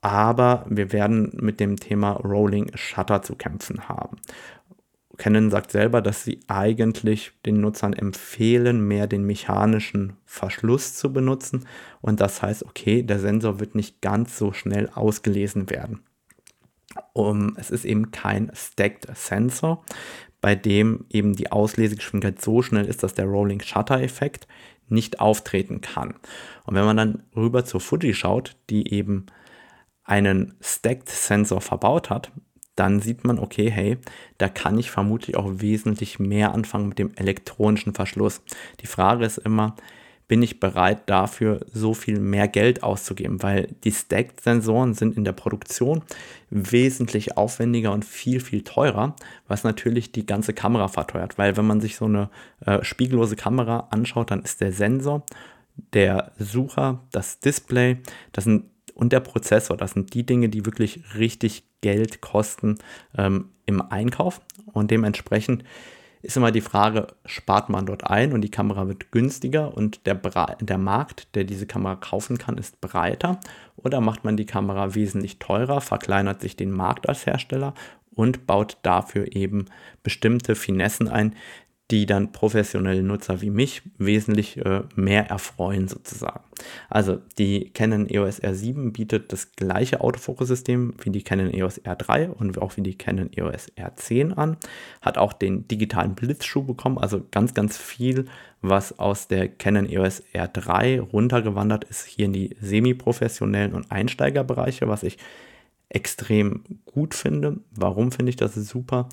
Aber 0.00 0.64
wir 0.68 0.92
werden 0.92 1.32
mit 1.34 1.60
dem 1.60 1.76
Thema 1.76 2.12
Rolling 2.12 2.70
Shutter 2.74 3.22
zu 3.22 3.34
kämpfen 3.34 3.88
haben. 3.88 4.16
Canon 5.18 5.50
sagt 5.50 5.72
selber, 5.72 6.00
dass 6.00 6.24
sie 6.24 6.40
eigentlich 6.46 7.32
den 7.44 7.60
Nutzern 7.60 7.92
empfehlen, 7.92 8.86
mehr 8.86 9.08
den 9.08 9.24
mechanischen 9.24 10.14
Verschluss 10.24 10.94
zu 10.94 11.12
benutzen. 11.12 11.66
Und 12.00 12.20
das 12.20 12.40
heißt, 12.40 12.64
okay, 12.64 13.02
der 13.02 13.18
Sensor 13.18 13.60
wird 13.60 13.74
nicht 13.74 14.00
ganz 14.00 14.38
so 14.38 14.52
schnell 14.52 14.88
ausgelesen 14.88 15.70
werden. 15.70 16.00
Um, 17.12 17.54
es 17.56 17.70
ist 17.70 17.84
eben 17.84 18.12
kein 18.12 18.50
Stacked 18.54 19.08
Sensor, 19.14 19.84
bei 20.40 20.54
dem 20.54 21.04
eben 21.10 21.34
die 21.34 21.50
Auslesegeschwindigkeit 21.50 22.40
so 22.40 22.62
schnell 22.62 22.86
ist, 22.86 23.02
dass 23.02 23.14
der 23.14 23.26
Rolling 23.26 23.60
Shutter 23.60 24.00
Effekt 24.00 24.46
nicht 24.88 25.20
auftreten 25.20 25.80
kann. 25.80 26.14
Und 26.64 26.76
wenn 26.76 26.84
man 26.84 26.96
dann 26.96 27.22
rüber 27.36 27.64
zur 27.64 27.80
Fuji 27.80 28.14
schaut, 28.14 28.56
die 28.70 28.92
eben 28.92 29.26
einen 30.04 30.54
Stacked 30.60 31.08
Sensor 31.08 31.60
verbaut 31.60 32.08
hat, 32.08 32.30
dann 32.78 33.00
sieht 33.00 33.24
man, 33.24 33.38
okay, 33.38 33.70
hey, 33.70 33.98
da 34.38 34.48
kann 34.48 34.78
ich 34.78 34.90
vermutlich 34.90 35.36
auch 35.36 35.50
wesentlich 35.56 36.18
mehr 36.18 36.54
anfangen 36.54 36.88
mit 36.88 36.98
dem 36.98 37.12
elektronischen 37.16 37.94
Verschluss. 37.94 38.40
Die 38.80 38.86
Frage 38.86 39.24
ist 39.24 39.38
immer, 39.38 39.74
bin 40.28 40.42
ich 40.42 40.60
bereit 40.60 41.08
dafür 41.08 41.60
so 41.72 41.94
viel 41.94 42.20
mehr 42.20 42.48
Geld 42.48 42.82
auszugeben, 42.82 43.42
weil 43.42 43.74
die 43.84 43.92
Stacked-Sensoren 43.92 44.92
sind 44.92 45.16
in 45.16 45.24
der 45.24 45.32
Produktion 45.32 46.02
wesentlich 46.50 47.36
aufwendiger 47.38 47.92
und 47.92 48.04
viel, 48.04 48.40
viel 48.40 48.62
teurer, 48.62 49.16
was 49.48 49.64
natürlich 49.64 50.12
die 50.12 50.26
ganze 50.26 50.52
Kamera 50.52 50.88
verteuert, 50.88 51.38
weil 51.38 51.56
wenn 51.56 51.66
man 51.66 51.80
sich 51.80 51.96
so 51.96 52.04
eine 52.04 52.28
äh, 52.64 52.84
spiegellose 52.84 53.36
Kamera 53.36 53.88
anschaut, 53.90 54.30
dann 54.30 54.42
ist 54.42 54.60
der 54.60 54.72
Sensor, 54.72 55.24
der 55.94 56.32
Sucher, 56.38 57.00
das 57.10 57.40
Display, 57.40 57.96
das 58.32 58.44
sind 58.44 58.64
und 58.98 59.12
der 59.12 59.20
Prozessor. 59.20 59.76
Das 59.76 59.92
sind 59.92 60.12
die 60.12 60.26
Dinge, 60.26 60.48
die 60.48 60.66
wirklich 60.66 61.00
richtig 61.16 61.62
Geld 61.80 62.20
kosten 62.20 62.78
ähm, 63.16 63.50
im 63.66 63.80
Einkauf. 63.80 64.40
Und 64.72 64.90
dementsprechend 64.90 65.64
ist 66.22 66.36
immer 66.36 66.50
die 66.50 66.60
Frage, 66.60 67.08
spart 67.24 67.68
man 67.68 67.86
dort 67.86 68.04
ein 68.04 68.32
und 68.32 68.40
die 68.40 68.50
Kamera 68.50 68.88
wird 68.88 69.12
günstiger 69.12 69.76
und 69.76 70.06
der, 70.06 70.14
der 70.14 70.78
Markt, 70.78 71.34
der 71.34 71.44
diese 71.44 71.66
Kamera 71.66 71.94
kaufen 71.96 72.38
kann, 72.38 72.58
ist 72.58 72.80
breiter 72.80 73.40
oder 73.76 74.00
macht 74.00 74.24
man 74.24 74.36
die 74.36 74.46
Kamera 74.46 74.94
wesentlich 74.94 75.38
teurer, 75.38 75.80
verkleinert 75.80 76.40
sich 76.40 76.56
den 76.56 76.72
Markt 76.72 77.08
als 77.08 77.24
Hersteller 77.26 77.74
und 78.10 78.46
baut 78.46 78.78
dafür 78.82 79.36
eben 79.36 79.66
bestimmte 80.02 80.56
Finessen 80.56 81.06
ein, 81.08 81.36
die 81.90 82.04
dann 82.04 82.32
professionelle 82.32 83.02
Nutzer 83.02 83.40
wie 83.40 83.48
mich 83.48 83.82
wesentlich 83.96 84.58
äh, 84.58 84.82
mehr 84.94 85.30
erfreuen 85.30 85.88
sozusagen. 85.88 86.40
Also 86.90 87.18
die 87.38 87.70
Canon 87.70 88.08
EOS 88.08 88.42
R7 88.42 88.92
bietet 88.92 89.32
das 89.32 89.52
gleiche 89.52 90.02
Autofokussystem 90.02 90.94
wie 91.00 91.10
die 91.10 91.22
Canon 91.22 91.52
EOS 91.52 91.82
R3 91.84 92.28
und 92.28 92.60
auch 92.60 92.76
wie 92.76 92.82
die 92.82 92.98
Canon 92.98 93.30
EOS 93.34 93.72
R10 93.76 94.34
an, 94.34 94.58
hat 95.00 95.16
auch 95.16 95.32
den 95.32 95.66
digitalen 95.66 96.14
Blitzschuh 96.14 96.62
bekommen, 96.62 96.98
also 96.98 97.22
ganz, 97.30 97.54
ganz 97.54 97.78
viel, 97.78 98.26
was 98.60 98.98
aus 98.98 99.28
der 99.28 99.48
Canon 99.48 99.88
EOS 99.88 100.22
R3 100.34 101.00
runtergewandert 101.00 101.84
ist, 101.84 102.04
hier 102.04 102.26
in 102.26 102.34
die 102.34 102.54
semi-professionellen 102.60 103.72
und 103.72 103.90
Einsteigerbereiche, 103.90 104.88
was 104.88 105.04
ich 105.04 105.16
extrem 105.88 106.64
gut 106.84 107.14
finde. 107.14 107.60
Warum 107.70 108.12
finde 108.12 108.30
ich 108.30 108.36
das 108.36 108.54
super? 108.54 109.08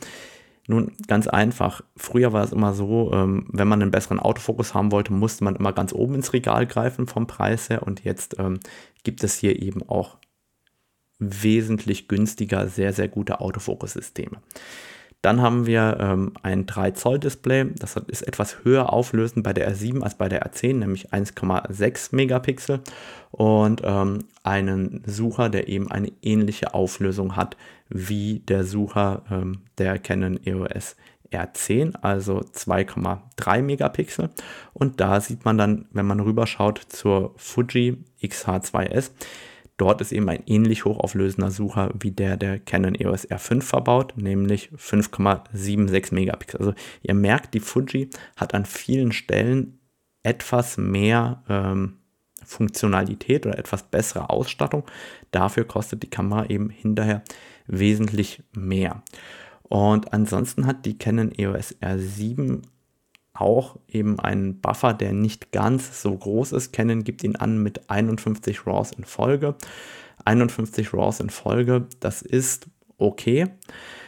Nun, 0.68 0.94
ganz 1.08 1.28
einfach. 1.28 1.82
Früher 1.96 2.34
war 2.34 2.44
es 2.44 2.52
immer 2.52 2.74
so, 2.74 3.12
ähm, 3.14 3.48
wenn 3.52 3.68
man 3.68 3.82
einen 3.82 3.92
besseren 3.92 4.20
Autofokus 4.20 4.74
haben 4.74 4.92
wollte, 4.92 5.14
musste 5.14 5.44
man 5.44 5.56
immer 5.56 5.74
ganz 5.74 5.94
oben 5.94 6.16
ins 6.16 6.34
Regal 6.34 6.66
greifen 6.66 7.06
vom 7.06 7.28
Preis 7.28 7.70
her. 7.70 7.84
Und 7.84 8.04
jetzt 8.04 8.40
ähm, 8.40 8.60
gibt 9.04 9.24
es 9.24 9.36
hier 9.36 9.62
eben 9.62 9.88
auch 9.88 10.18
wesentlich 11.20 12.08
günstiger, 12.08 12.68
sehr, 12.68 12.94
sehr 12.94 13.08
gute 13.08 13.42
Autofokussysteme. 13.42 14.42
Dann 15.26 15.42
haben 15.42 15.66
wir 15.66 15.98
ähm, 16.00 16.34
ein 16.44 16.68
3 16.68 16.92
Zoll 16.92 17.18
Display, 17.18 17.66
das 17.80 17.96
ist 17.96 18.22
etwas 18.22 18.64
höher 18.64 18.94
auflösend 18.94 19.44
bei 19.44 19.54
der 19.54 19.74
R7 19.74 20.04
als 20.04 20.14
bei 20.14 20.30
der 20.30 20.46
R10, 20.46 20.76
nämlich 20.76 21.12
1,6 21.12 22.16
Megapixel 22.16 22.82
und 23.32 23.82
ähm, 23.84 24.26
einen 24.44 25.02
Sucher, 25.08 25.50
der 25.50 25.68
eben 25.68 25.90
eine 25.90 26.12
ähnliche 26.22 26.76
Auflösung 26.76 27.36
hat 27.36 27.58
wie 27.90 28.44
der 28.48 28.66
Sucher 28.66 29.24
ähm, 29.32 29.62
der 29.80 29.98
Canon 29.98 30.40
EOS 30.46 30.96
R10, 31.32 31.96
also 32.04 32.42
2,3 32.42 33.64
Megapixel. 33.64 34.30
Und 34.74 35.02
da 35.02 35.22
sieht 35.22 35.44
man 35.44 35.58
dann, 35.58 35.86
wenn 35.90 36.06
man 36.06 36.20
rüberschaut 36.20 36.78
zur 36.88 37.34
Fuji 37.38 37.98
XH2S, 38.22 39.10
Dort 39.78 40.00
ist 40.00 40.14
eben 40.14 40.30
ein 40.30 40.44
ähnlich 40.46 40.86
hochauflösender 40.86 41.52
Sucher 41.52 41.92
wie 42.00 42.12
der 42.12 42.38
der 42.38 42.60
Canon 42.60 42.96
EOS 42.96 43.30
R5 43.30 43.62
verbaut, 43.62 44.14
nämlich 44.16 44.70
5,76 44.70 46.14
Megapixel. 46.14 46.60
Also 46.60 46.74
ihr 47.02 47.14
merkt, 47.14 47.54
die 47.54 47.60
Fuji 47.60 48.10
hat 48.38 48.54
an 48.54 48.66
vielen 48.66 49.12
Stellen 49.12 49.80
etwas 50.24 50.78
mehr 50.78 51.44
ähm, 51.50 51.98
Funktionalität 52.44 53.46
oder 53.46 53.58
etwas 53.58 53.84
bessere 53.84 54.30
Ausstattung. 54.30 54.84
Dafür 55.32 55.66
kostet 55.66 56.04
die 56.04 56.10
Kamera 56.10 56.46
eben 56.46 56.70
hinterher 56.70 57.24
wesentlich 57.68 58.44
mehr. 58.54 59.04
Und 59.64 60.14
ansonsten 60.14 60.68
hat 60.68 60.86
die 60.86 60.98
Canon 60.98 61.32
EOS 61.38 61.76
R7 61.82 62.62
auch 63.36 63.78
eben 63.88 64.20
einen 64.20 64.62
Buffer, 64.62 64.94
der 64.94 65.14
nicht 65.14 65.52
ganz 65.52 66.02
so 66.02 66.16
groß 66.16 66.54
ist. 66.54 66.72
Canon 66.72 67.04
gibt 67.04 67.24
ihn 67.24 67.36
an 67.36 67.62
mit 67.62 67.90
51 67.90 68.66
RAWs 68.66 68.92
in 68.92 69.04
Folge. 69.04 69.56
51 70.24 70.94
RAWs 70.94 71.20
in 71.20 71.30
Folge, 71.30 71.88
das 72.00 72.22
ist 72.22 72.68
okay. 72.98 73.48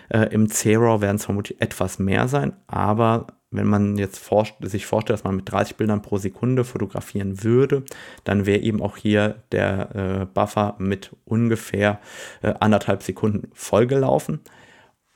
Äh, 0.10 0.34
Im 0.34 0.50
C-RAW 0.50 1.02
werden 1.02 1.18
es 1.18 1.26
vermutlich 1.26 1.62
etwas 1.62 2.00
mehr 2.00 2.28
sein, 2.28 2.54
aber 2.68 3.28
wenn 3.50 3.68
man 3.68 3.98
jetzt 3.98 4.20
vor, 4.20 4.46
sich 4.62 4.86
vorstellt, 4.86 5.20
dass 5.20 5.24
man 5.24 5.38
mit 5.38 5.50
30 5.50 5.78
Bildern 5.78 6.02
pro 6.02 6.18
Sekunde 6.18 6.66
fotografieren 6.66 7.44
würde, 7.44 7.84
dann 8.26 8.46
wäre 8.46 8.60
eben 8.60 8.82
auch 8.82 8.98
hier 8.98 9.44
der 9.52 9.96
äh, 9.96 10.26
Buffer 10.26 10.76
mit 10.80 11.16
ungefähr 11.24 12.00
äh, 12.42 12.54
anderthalb 12.60 13.04
Sekunden 13.04 13.50
vollgelaufen. 13.54 14.42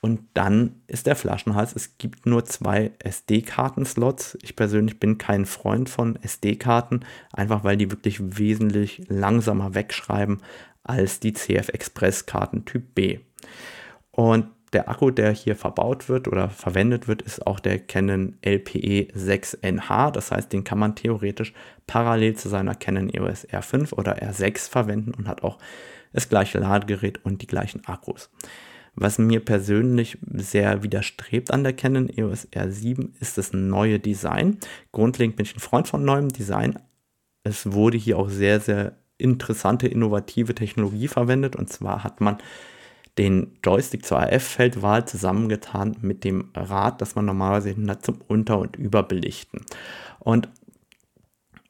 Und 0.01 0.21
dann 0.33 0.81
ist 0.87 1.05
der 1.05 1.15
Flaschenhals, 1.15 1.75
es 1.75 1.99
gibt 1.99 2.25
nur 2.25 2.43
zwei 2.43 2.91
SD-Karten-Slots. 2.99 4.39
Ich 4.41 4.55
persönlich 4.55 4.99
bin 4.99 5.19
kein 5.19 5.45
Freund 5.45 5.89
von 5.89 6.15
SD-Karten, 6.15 7.01
einfach 7.31 7.63
weil 7.63 7.77
die 7.77 7.91
wirklich 7.91 8.37
wesentlich 8.37 9.03
langsamer 9.07 9.75
wegschreiben 9.75 10.41
als 10.83 11.19
die 11.19 11.33
CF 11.33 11.69
Express-Karten 11.69 12.65
Typ 12.65 12.95
B. 12.95 13.19
Und 14.09 14.47
der 14.73 14.89
Akku, 14.89 15.11
der 15.11 15.33
hier 15.33 15.55
verbaut 15.55 16.09
wird 16.09 16.27
oder 16.27 16.49
verwendet 16.49 17.07
wird, 17.07 17.21
ist 17.21 17.45
auch 17.45 17.59
der 17.59 17.77
Canon 17.77 18.37
LPE 18.41 19.09
6NH. 19.13 20.11
Das 20.11 20.31
heißt, 20.31 20.51
den 20.51 20.63
kann 20.63 20.79
man 20.79 20.95
theoretisch 20.95 21.53
parallel 21.87 22.35
zu 22.35 22.49
seiner 22.49 22.73
Canon 22.73 23.13
EOS 23.13 23.47
R5 23.49 23.93
oder 23.93 24.17
R6 24.23 24.69
verwenden 24.69 25.13
und 25.13 25.27
hat 25.27 25.43
auch 25.43 25.59
das 26.13 26.29
gleiche 26.29 26.59
Ladegerät 26.59 27.23
und 27.23 27.41
die 27.41 27.47
gleichen 27.47 27.85
Akkus. 27.85 28.29
Was 28.93 29.17
mir 29.17 29.39
persönlich 29.39 30.17
sehr 30.33 30.83
widerstrebt 30.83 31.51
an 31.51 31.63
der 31.63 31.73
Canon 31.73 32.09
EOS 32.09 32.49
R7 32.49 33.09
ist 33.19 33.37
das 33.37 33.53
neue 33.53 33.99
Design. 33.99 34.57
Grundlegend 34.91 35.37
bin 35.37 35.45
ich 35.45 35.55
ein 35.55 35.61
Freund 35.61 35.87
von 35.87 36.03
neuem 36.03 36.29
Design. 36.29 36.77
Es 37.43 37.71
wurde 37.71 37.97
hier 37.97 38.17
auch 38.17 38.29
sehr, 38.29 38.59
sehr 38.59 38.97
interessante, 39.17 39.87
innovative 39.87 40.53
Technologie 40.53 41.07
verwendet. 41.07 41.55
Und 41.55 41.69
zwar 41.69 42.03
hat 42.03 42.19
man 42.19 42.37
den 43.17 43.57
Joystick 43.63 44.05
zur 44.05 44.19
AF-Feldwahl 44.19 45.05
zusammengetan 45.07 45.97
mit 46.01 46.23
dem 46.23 46.49
Rad, 46.53 47.01
das 47.01 47.15
man 47.15 47.25
normalerweise 47.25 47.75
hat 47.87 48.05
zum 48.05 48.19
Unter- 48.27 48.59
und 48.59 48.75
Überbelichten. 48.75 49.65
Und 50.19 50.49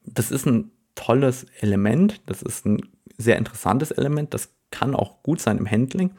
das 0.05 0.31
ist 0.31 0.45
ein 0.45 0.71
tolles 0.95 1.45
Element, 1.59 2.21
das 2.25 2.41
ist 2.41 2.65
ein 2.65 2.81
sehr 3.17 3.37
interessantes 3.37 3.91
Element, 3.91 4.33
das 4.33 4.53
kann 4.71 4.95
auch 4.95 5.23
gut 5.23 5.41
sein 5.41 5.57
im 5.57 5.69
Handling, 5.69 6.11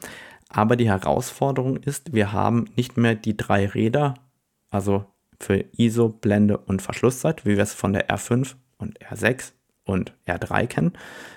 aber 0.53 0.75
die 0.75 0.89
Herausforderung 0.89 1.77
ist, 1.77 2.13
wir 2.13 2.31
haben 2.31 2.65
nicht 2.75 2.95
mehr 2.95 3.15
die 3.15 3.35
drei 3.35 3.65
Räder, 3.65 4.13
also 4.69 5.05
für 5.39 5.65
ISO, 5.75 6.09
Blende 6.09 6.57
und 6.57 6.81
Verschlusszeit, 6.81 7.45
wie 7.45 7.55
wir 7.57 7.63
es 7.63 7.73
von 7.73 7.91
der 7.91 8.07
R5 8.07 8.55
und 8.77 8.99
R6 8.99 9.51
und 9.83 10.13
R3 10.25 10.67
kennen, 10.67 10.93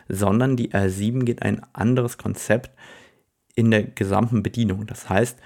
sondern 0.09 0.57
die 0.57 0.71
R7 0.71 1.25
geht 1.25 1.43
ein 1.43 1.63
anderes 1.73 2.19
Konzept 2.19 2.71
in 3.55 3.71
der 3.71 3.85
gesamten 3.85 4.43
Bedienung. 4.43 4.87
Das 4.87 5.09
heißt, 5.09 5.39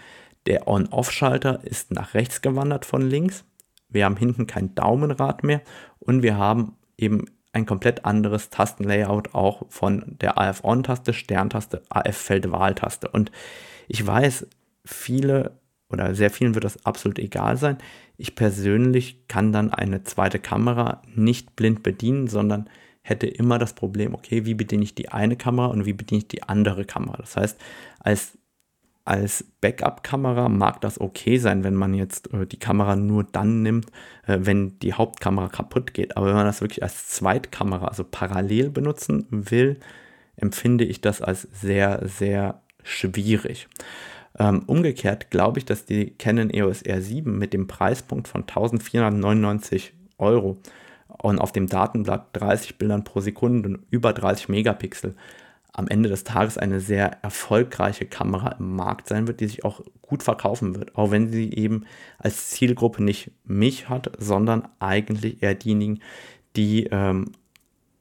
der 0.47 0.69
On-Off-Schalter 0.69 1.65
ist 1.65 1.93
nach 1.93 2.15
rechts 2.15 2.43
gewandert 2.43 2.85
von 2.85 3.03
links. 3.03 3.45
Wir 3.89 4.05
haben 4.05 4.17
hinten 4.17 4.47
kein 4.47 4.75
Daumenrad 4.75 5.45
mehr 5.45 5.63
und 6.01 6.23
wir 6.23 6.37
haben 6.37 6.77
eben 6.99 7.27
ein 7.53 7.67
komplett 7.67 8.05
anderes 8.05 8.51
Tastenlayout 8.51 9.35
auch 9.35 9.67
von 9.69 10.17
der 10.21 10.39
AF-On-Taste, 10.39 11.13
Sterntaste, 11.13 11.83
AF-Feld-Wahltaste. 11.89 13.09
Und 13.09 13.33
ich 13.89 14.07
weiß, 14.07 14.47
viele 14.85 15.59
oder 15.89 16.15
sehr 16.15 16.31
vielen 16.31 16.55
wird 16.55 16.65
das 16.65 16.85
absolut 16.87 17.19
egal 17.19 17.57
sein. 17.57 17.79
Ich 18.17 18.37
persönlich 18.37 19.27
kann 19.29 19.53
dann 19.53 19.73
eine 19.73 20.05
zweite 20.05 20.39
Kamera 20.39 21.03
nicht 21.15 21.57
blind 21.57 21.83
bedienen, 21.83 22.29
sondern 22.29 22.71
hätte 23.03 23.27
immer 23.27 23.59
das 23.59 23.75
Problem, 23.75 24.15
okay, 24.15 24.45
wie 24.45 24.55
bediene 24.55 24.85
ich 24.85 24.95
die 24.95 25.09
eine 25.09 25.37
Kamera 25.37 25.67
und 25.67 25.87
wie 25.87 25.93
bediene 25.93 26.19
ich 26.19 26.29
die 26.29 26.43
andere 26.43 26.85
Kamera. 26.85 27.17
Das 27.17 27.37
heißt, 27.37 27.61
als, 27.99 28.39
als 29.05 29.45
Backup-Kamera 29.61 30.49
mag 30.49 30.81
das 30.81 31.01
okay 31.01 31.39
sein, 31.39 31.65
wenn 31.65 31.75
man 31.75 31.95
jetzt 31.95 32.33
äh, 32.33 32.47
die 32.47 32.59
Kamera 32.59 32.97
nur 32.97 33.25
dann 33.25 33.63
nimmt, 33.63 33.87
äh, 34.27 34.39
wenn 34.41 34.79
die 34.81 34.95
Hauptkamera 34.95 35.49
kaputt 35.49 35.95
geht. 35.95 36.17
Aber 36.17 36.27
wenn 36.27 36.35
man 36.35 36.47
das 36.47 36.61
wirklich 36.61 36.83
als 36.83 37.09
Zweitkamera, 37.09 37.89
also 37.89 38.05
parallel 38.05 38.71
benutzen 38.71 39.27
will, 39.31 39.79
empfinde 40.37 40.85
ich 40.85 41.01
das 41.01 41.23
als 41.23 41.43
sehr, 41.43 42.07
sehr 42.07 42.61
schwierig. 42.83 43.69
Ähm, 44.39 44.63
umgekehrt 44.67 45.31
glaube 45.31 45.59
ich, 45.59 45.65
dass 45.65 45.85
die 45.85 46.11
Canon 46.11 46.51
EOS 46.51 46.85
R7 46.85 47.29
mit 47.29 47.53
dem 47.53 47.67
Preispunkt 47.67 48.29
von 48.29 48.43
1499 48.43 49.93
Euro 50.19 50.59
und 51.09 51.39
auf 51.41 51.53
dem 51.53 51.67
Datenblatt 51.67 52.29
30 52.35 52.79
Bildern 52.79 53.05
pro 53.05 53.21
Sekunde 53.21 53.69
und 53.69 53.87
über 53.91 54.13
30 54.13 54.49
Megapixel 54.49 55.15
am 55.73 55.89
Ende 55.89 56.09
des 56.09 56.25
Tages 56.25 56.59
eine 56.59 56.81
sehr 56.81 57.23
erfolgreiche 57.23 58.07
Kamera 58.07 58.57
im 58.59 58.75
Markt 58.75 59.09
sein 59.09 59.27
wird, 59.27 59.41
die 59.41 59.47
sich 59.47 59.65
auch 59.65 59.83
gut 60.03 60.23
verkaufen 60.23 60.75
wird, 60.75 60.97
auch 60.97 61.11
wenn 61.11 61.31
sie 61.31 61.53
eben 61.53 61.85
als 62.19 62.51
Zielgruppe 62.51 63.03
nicht 63.03 63.31
mich 63.45 63.89
hat, 63.89 64.11
sondern 64.19 64.69
eigentlich 64.79 65.43
eher 65.43 65.55
diejenigen, 65.55 66.01
die 66.57 66.87
ähm, 66.91 67.33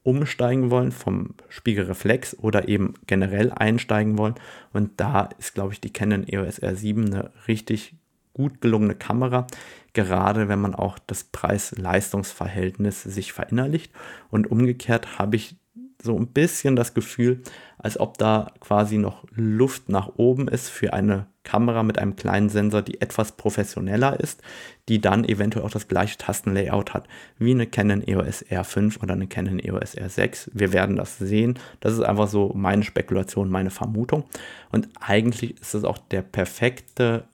umsteigen 0.02 0.70
wollen 0.70 0.92
vom 0.92 1.34
Spiegelreflex 1.48 2.36
oder 2.38 2.68
eben 2.68 2.94
generell 3.06 3.52
einsteigen 3.52 4.18
wollen. 4.18 4.34
Und 4.72 4.98
da 4.98 5.28
ist, 5.38 5.54
glaube 5.54 5.72
ich, 5.72 5.80
die 5.80 5.92
Canon 5.92 6.26
EOS 6.26 6.62
R7 6.62 7.06
eine 7.06 7.30
richtig 7.46 7.94
gut 8.32 8.60
gelungene 8.60 8.94
Kamera, 8.94 9.46
gerade 9.92 10.48
wenn 10.48 10.60
man 10.60 10.74
auch 10.74 10.98
das 10.98 11.24
Preis-Leistungs-Verhältnis 11.24 13.02
sich 13.02 13.32
verinnerlicht. 13.32 13.92
Und 14.30 14.50
umgekehrt 14.50 15.18
habe 15.18 15.36
ich 15.36 15.56
so 16.02 16.16
ein 16.16 16.28
bisschen 16.28 16.76
das 16.76 16.94
Gefühl, 16.94 17.42
als 17.78 17.98
ob 17.98 18.18
da 18.18 18.52
quasi 18.60 18.98
noch 18.98 19.24
Luft 19.34 19.88
nach 19.88 20.12
oben 20.16 20.48
ist 20.48 20.68
für 20.68 20.92
eine 20.92 21.26
Kamera 21.42 21.82
mit 21.82 21.98
einem 21.98 22.16
kleinen 22.16 22.50
Sensor, 22.50 22.82
die 22.82 23.00
etwas 23.00 23.32
professioneller 23.32 24.20
ist, 24.20 24.42
die 24.88 25.00
dann 25.00 25.24
eventuell 25.24 25.64
auch 25.64 25.70
das 25.70 25.88
gleiche 25.88 26.18
Tastenlayout 26.18 26.92
hat 26.92 27.08
wie 27.38 27.52
eine 27.52 27.66
Canon 27.66 28.06
EOS 28.06 28.44
R5 28.46 29.02
oder 29.02 29.14
eine 29.14 29.26
Canon 29.26 29.58
EOS 29.58 29.96
R6. 29.96 30.48
Wir 30.52 30.72
werden 30.72 30.96
das 30.96 31.18
sehen. 31.18 31.58
Das 31.80 31.94
ist 31.94 32.00
einfach 32.00 32.28
so 32.28 32.52
meine 32.54 32.82
Spekulation, 32.82 33.48
meine 33.48 33.70
Vermutung. 33.70 34.24
Und 34.70 34.88
eigentlich 35.00 35.60
ist 35.60 35.74
es 35.74 35.84
auch 35.84 35.98
der 35.98 36.22
perfekte 36.22 37.24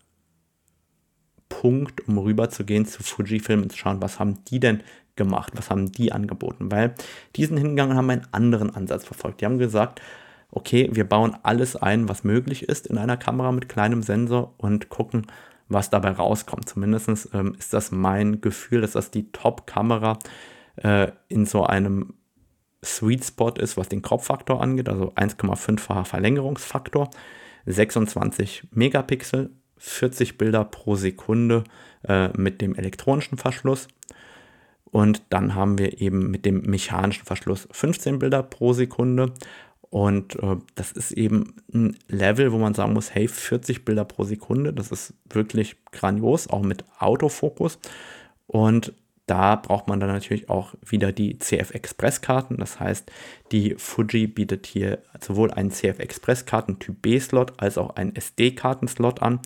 Punkt, 1.49 2.07
um 2.07 2.19
rüberzugehen 2.19 2.87
zu 2.87 3.03
Fujifilm 3.03 3.63
und 3.63 3.73
zu 3.73 3.79
schauen, 3.79 4.03
was 4.03 4.19
haben 4.19 4.45
die 4.45 4.61
denn 4.61 4.83
gemacht, 5.17 5.53
was 5.57 5.71
haben 5.71 5.91
die 5.91 6.13
angeboten, 6.13 6.71
weil 6.71 6.95
diesen 7.35 7.57
hingegangen 7.57 7.97
haben 7.97 8.11
einen 8.11 8.27
anderen 8.33 8.75
Ansatz 8.75 9.05
verfolgt. 9.05 9.41
Die 9.41 9.45
haben 9.45 9.59
gesagt, 9.59 10.01
okay, 10.51 10.89
wir 10.93 11.09
bauen 11.09 11.37
alles 11.43 11.77
ein, 11.77 12.09
was 12.09 12.25
möglich 12.25 12.69
ist 12.69 12.87
in 12.87 12.99
einer 12.99 13.17
Kamera 13.17 13.53
mit 13.53 13.69
kleinem 13.69 14.03
Sensor 14.03 14.55
und 14.59 14.89
gucken, 14.89 15.27
was 15.69 15.91
dabei 15.91 16.11
rauskommt. 16.11 16.69
Zumindest 16.69 17.29
ähm, 17.33 17.55
ist 17.59 17.73
das 17.73 17.91
mein 17.91 18.41
Gefühl, 18.41 18.81
dass 18.81 18.93
das 18.93 19.11
die 19.11 19.31
Top-Kamera 19.33 20.19
äh, 20.77 21.09
in 21.29 21.47
so 21.47 21.65
einem 21.65 22.15
Sweet 22.85 23.25
Spot 23.25 23.51
ist, 23.51 23.77
was 23.77 23.89
den 23.89 24.03
Kropffaktor 24.03 24.63
angeht, 24.63 24.89
also 24.89 25.13
1,5-facher 25.15 26.05
Verlängerungsfaktor, 26.05 27.11
26 27.67 28.69
Megapixel 28.71 29.51
40 29.79 30.39
Bilder 30.39 30.65
pro 30.65 30.97
Sekunde 30.97 31.65
äh, 32.07 32.29
mit 32.37 32.61
dem 32.61 32.75
elektronischen 32.75 33.39
Verschluss. 33.39 33.89
Und 34.97 35.25
dann 35.29 35.55
haben 35.55 35.77
wir 35.77 36.01
eben 36.01 36.31
mit 36.31 36.47
dem 36.47 36.63
mechanischen 36.63 37.27
Verschluss 37.27 37.69
15 37.71 38.19
Bilder 38.19 38.43
pro 38.43 38.73
Sekunde. 38.73 39.35
Und 39.91 40.43
äh, 40.43 40.57
das 40.75 40.93
ist 40.93 41.13
eben 41.13 41.57
ein 41.71 41.99
Level, 42.09 42.51
wo 42.51 42.57
man 42.57 42.73
sagen 42.73 42.95
muss, 42.95 43.15
hey, 43.15 43.29
40 43.29 43.85
Bilder 43.85 44.07
pro 44.07 44.25
Sekunde, 44.25 44.73
das 44.73 44.91
ist 44.93 45.13
wirklich 45.29 45.77
grandios, 45.93 46.49
auch 46.49 46.63
mit 46.63 46.87
Autofokus. 46.99 47.79
Und 48.47 48.95
da 49.27 49.57
braucht 49.57 49.87
man 49.87 50.01
dann 50.01 50.09
natürlich 50.09 50.49
auch 50.49 50.73
wieder 50.81 51.13
die 51.13 51.39
CF 51.41 51.73
Express 51.75 52.23
Karten. 52.23 52.57
Das 52.57 52.81
heißt, 52.81 53.13
die 53.53 53.75
Fuji 53.77 54.27
bietet 54.27 54.65
hier 54.65 55.01
sowohl 55.21 55.51
einen 55.51 55.73
CF 55.73 55.99
Express 55.99 56.47
Karten 56.47 56.79
Typ 56.79 57.03
B 57.03 57.21
Slot 57.21 57.53
als 57.59 57.77
auch 57.77 57.97
einen 57.97 58.17
SD 58.17 58.53
Karten 58.53 58.89
Slot 58.89 59.21
an. 59.21 59.41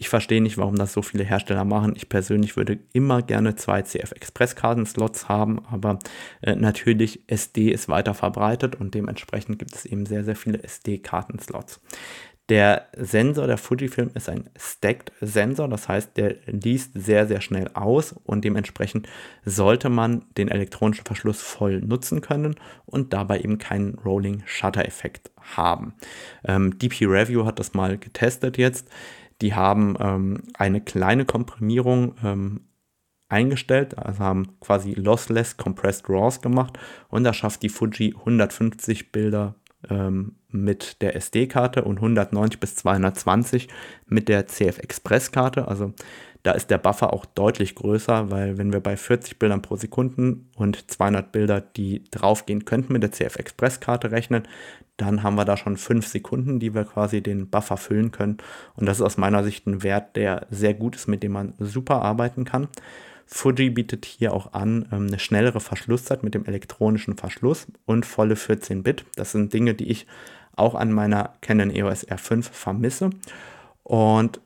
Ich 0.00 0.08
verstehe 0.08 0.40
nicht, 0.40 0.58
warum 0.58 0.76
das 0.76 0.92
so 0.92 1.02
viele 1.02 1.24
Hersteller 1.24 1.64
machen. 1.64 1.94
Ich 1.96 2.08
persönlich 2.08 2.56
würde 2.56 2.78
immer 2.92 3.20
gerne 3.20 3.56
zwei 3.56 3.82
CF 3.82 4.12
Express 4.12 4.54
Karten 4.54 4.86
Slots 4.86 5.28
haben, 5.28 5.60
aber 5.68 5.98
äh, 6.40 6.54
natürlich 6.54 7.24
SD 7.26 7.72
ist 7.72 7.88
weiter 7.88 8.14
verbreitet 8.14 8.76
und 8.76 8.94
dementsprechend 8.94 9.58
gibt 9.58 9.74
es 9.74 9.84
eben 9.84 10.06
sehr, 10.06 10.22
sehr 10.22 10.36
viele 10.36 10.62
SD 10.62 10.98
Karten 10.98 11.40
Slots. 11.40 11.80
Der 12.48 12.86
Sensor 12.96 13.48
der 13.48 13.58
Fujifilm 13.58 14.12
ist 14.14 14.28
ein 14.28 14.48
Stacked 14.56 15.12
Sensor, 15.20 15.68
das 15.68 15.88
heißt, 15.88 16.16
der 16.16 16.36
liest 16.46 16.92
sehr, 16.94 17.26
sehr 17.26 17.40
schnell 17.40 17.68
aus 17.74 18.14
und 18.24 18.44
dementsprechend 18.44 19.08
sollte 19.44 19.90
man 19.90 20.24
den 20.38 20.46
elektronischen 20.46 21.04
Verschluss 21.04 21.42
voll 21.42 21.80
nutzen 21.80 22.20
können 22.20 22.54
und 22.86 23.12
dabei 23.12 23.40
eben 23.40 23.58
keinen 23.58 23.96
Rolling 23.96 24.44
Shutter 24.46 24.86
Effekt 24.86 25.32
haben. 25.56 25.94
Ähm, 26.44 26.78
DP 26.78 27.06
Review 27.06 27.44
hat 27.44 27.58
das 27.58 27.74
mal 27.74 27.98
getestet 27.98 28.56
jetzt. 28.58 28.88
Die 29.40 29.54
haben 29.54 29.96
ähm, 30.00 30.42
eine 30.54 30.80
kleine 30.80 31.24
Komprimierung 31.24 32.14
ähm, 32.24 32.60
eingestellt, 33.28 33.96
also 33.98 34.20
haben 34.20 34.58
quasi 34.60 34.94
Lossless 34.94 35.56
Compressed 35.56 36.08
RAWs 36.08 36.40
gemacht 36.40 36.78
und 37.08 37.24
da 37.24 37.32
schafft 37.32 37.62
die 37.62 37.68
Fuji 37.68 38.14
150 38.16 39.12
Bilder 39.12 39.54
ähm, 39.88 40.36
mit 40.48 41.02
der 41.02 41.14
SD-Karte 41.14 41.84
und 41.84 41.96
190 41.98 42.58
bis 42.58 42.76
220 42.76 43.68
mit 44.06 44.28
der 44.28 44.46
CF 44.46 44.78
Express-Karte. 44.78 45.68
Also 45.68 45.92
da 46.42 46.52
ist 46.52 46.70
der 46.70 46.78
Buffer 46.78 47.12
auch 47.12 47.26
deutlich 47.26 47.74
größer, 47.74 48.30
weil 48.30 48.58
wenn 48.58 48.72
wir 48.72 48.80
bei 48.80 48.96
40 48.96 49.38
Bildern 49.38 49.62
pro 49.62 49.76
Sekunde 49.76 50.38
und 50.56 50.90
200 50.90 51.32
Bilder, 51.32 51.60
die 51.60 52.04
draufgehen 52.10 52.64
könnten, 52.64 52.92
mit 52.92 53.02
der 53.02 53.12
CF 53.12 53.36
Express-Karte 53.36 54.10
rechnen, 54.10 54.46
dann 54.96 55.22
haben 55.22 55.36
wir 55.36 55.44
da 55.44 55.56
schon 55.56 55.76
5 55.76 56.06
Sekunden, 56.06 56.58
die 56.58 56.74
wir 56.74 56.84
quasi 56.84 57.22
den 57.22 57.48
Buffer 57.48 57.76
füllen 57.76 58.10
können. 58.10 58.38
Und 58.76 58.86
das 58.86 58.98
ist 58.98 59.04
aus 59.04 59.16
meiner 59.16 59.44
Sicht 59.44 59.66
ein 59.66 59.82
Wert, 59.82 60.16
der 60.16 60.46
sehr 60.50 60.74
gut 60.74 60.96
ist, 60.96 61.06
mit 61.06 61.22
dem 61.22 61.32
man 61.32 61.54
super 61.58 62.02
arbeiten 62.02 62.44
kann. 62.44 62.68
Fuji 63.26 63.70
bietet 63.70 64.06
hier 64.06 64.32
auch 64.32 64.54
an 64.54 64.88
ähm, 64.90 65.06
eine 65.06 65.18
schnellere 65.18 65.60
Verschlusszeit 65.60 66.22
mit 66.22 66.34
dem 66.34 66.46
elektronischen 66.46 67.16
Verschluss 67.16 67.66
und 67.84 68.06
volle 68.06 68.34
14-Bit. 68.34 69.04
Das 69.16 69.32
sind 69.32 69.52
Dinge, 69.52 69.74
die 69.74 69.90
ich 69.90 70.06
auch 70.56 70.74
an 70.74 70.92
meiner 70.92 71.34
Canon 71.42 71.70
EOS 71.70 72.08
R5 72.08 72.42
vermisse. 72.50 73.10
Und 73.84 74.40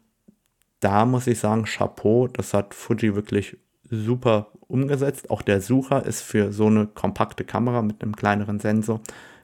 da 0.82 1.06
muss 1.06 1.28
ich 1.28 1.38
sagen, 1.38 1.64
Chapeau, 1.64 2.26
das 2.26 2.52
hat 2.52 2.74
Fuji 2.74 3.14
wirklich 3.14 3.56
super 3.88 4.48
umgesetzt. 4.66 5.30
Auch 5.30 5.42
der 5.42 5.60
Sucher 5.60 6.04
ist 6.04 6.22
für 6.22 6.52
so 6.52 6.66
eine 6.66 6.86
kompakte 6.86 7.44
Kamera 7.44 7.82
mit 7.82 8.02
einem 8.02 8.16
kleineren 8.16 8.58
Sensor 8.58 9.00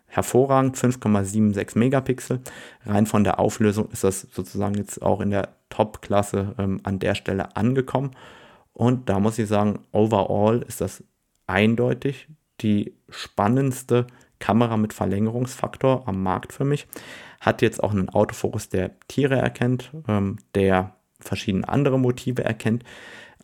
hervorragend, 0.07 0.77
5,76 0.77 1.79
Megapixel. 1.79 2.41
Rein 2.85 3.07
von 3.07 3.23
der 3.23 3.39
Auflösung 3.39 3.89
ist 3.93 4.03
das 4.05 4.23
sozusagen 4.33 4.75
jetzt 4.75 5.01
auch 5.01 5.21
in 5.21 5.31
der 5.31 5.51
Top-Klasse 5.69 6.55
ähm, 6.59 6.81
an 6.83 6.99
der 6.99 7.15
Stelle 7.15 7.55
angekommen. 7.57 8.11
Und 8.73 9.09
da 9.09 9.21
muss 9.21 9.39
ich 9.39 9.49
sagen, 9.49 9.81
overall 9.93 10.63
ist 10.63 10.81
das 10.81 11.05
eindeutig 11.47 12.29
die 12.63 12.95
spannendste 13.11 14.07
Kamera 14.41 14.77
mit 14.77 14.93
Verlängerungsfaktor 14.93 16.09
am 16.09 16.23
Markt 16.23 16.53
für 16.53 16.65
mich. 16.65 16.89
Hat 17.41 17.63
jetzt 17.63 17.83
auch 17.83 17.93
einen 17.93 18.09
Autofokus, 18.09 18.69
der 18.69 18.99
Tiere 19.07 19.37
erkennt, 19.37 19.93
ähm, 20.09 20.39
der 20.55 20.95
verschiedene 21.29 21.69
andere 21.69 21.99
Motive 21.99 22.45
erkennt. 22.45 22.85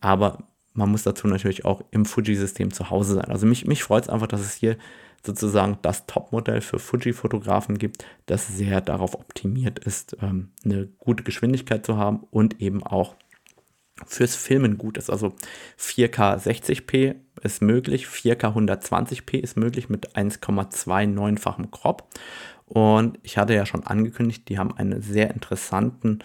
Aber 0.01 0.39
man 0.73 0.91
muss 0.91 1.05
dazu 1.05 1.29
natürlich 1.29 1.65
auch 1.65 1.83
im 1.93 2.05
Fuji-System 2.05 2.73
zu 2.73 2.91
Hause 2.91 3.15
sein. 3.15 3.31
Also 3.31 3.47
mich, 3.47 3.65
mich 3.67 3.83
freut 3.85 4.05
es 4.05 4.09
einfach, 4.09 4.27
dass 4.27 4.41
es 4.41 4.55
hier 4.55 4.77
sozusagen 5.25 5.79
das 5.83 6.07
Topmodell 6.07 6.61
für 6.61 6.79
Fuji-Fotografen 6.79 7.79
gibt, 7.79 8.05
das 8.27 8.49
sehr 8.49 8.81
darauf 8.81 9.15
optimiert 9.15 9.79
ist, 9.79 10.17
ähm, 10.21 10.51
eine 10.65 10.87
gute 10.99 11.25
Geschwindigkeit 11.25 11.87
zu 11.87 11.97
haben 11.97 12.25
und 12.31 12.61
eben 12.61 12.83
auch 12.83 13.15
fürs 14.07 14.35
Filmen 14.35 14.77
gut 14.77 14.99
ist. 14.99 15.09
Also 15.09 15.35
4K 15.79 16.37
60p 16.37 17.15
ist 17.43 17.63
möglich, 17.63 18.07
4K 18.07 18.55
120p 18.55 19.39
ist 19.39 19.57
möglich 19.57 19.89
mit 19.89 20.17
1,29-fachem 20.17 21.71
Crop. 21.71 22.09
Und 22.67 23.19
ich 23.23 23.39
hatte 23.39 23.55
ja 23.55 23.67
schon 23.67 23.85
angekündigt, 23.85 24.49
die 24.49 24.59
haben 24.59 24.77
einen 24.77 25.01
sehr 25.01 25.31
interessanten 25.33 26.21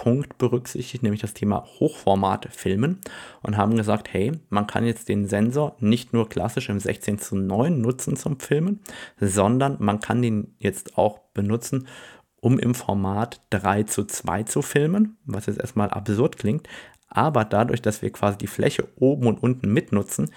Punkt 0.00 0.38
berücksichtigt, 0.38 1.02
nämlich 1.02 1.22
das 1.22 1.34
Thema 1.34 1.64
Hochformat-Filmen 1.80 3.00
und 3.42 3.56
haben 3.56 3.76
gesagt, 3.76 4.12
hey, 4.12 4.30
man 4.48 4.68
kann 4.68 4.86
jetzt 4.86 5.08
den 5.08 5.26
Sensor 5.26 5.74
nicht 5.80 6.12
nur 6.12 6.28
klassisch 6.28 6.68
im 6.68 6.78
16 6.78 7.18
zu 7.18 7.34
9 7.34 7.80
nutzen 7.80 8.14
zum 8.14 8.38
Filmen, 8.38 8.78
sondern 9.20 9.76
man 9.80 9.98
kann 9.98 10.22
den 10.22 10.54
jetzt 10.60 10.96
auch 10.96 11.18
benutzen, 11.34 11.88
um 12.40 12.60
im 12.60 12.76
Format 12.76 13.40
3 13.50 13.82
zu 13.82 14.04
2 14.04 14.44
zu 14.44 14.62
filmen, 14.62 15.16
was 15.24 15.46
jetzt 15.46 15.58
erstmal 15.58 15.90
absurd 15.90 16.36
klingt, 16.36 16.68
aber 17.08 17.44
dadurch, 17.44 17.82
dass 17.82 18.00
wir 18.00 18.12
quasi 18.12 18.38
die 18.38 18.46
Fläche 18.46 18.86
oben 19.00 19.26
und 19.26 19.42
unten 19.42 19.72
mitnutzen, 19.72 20.30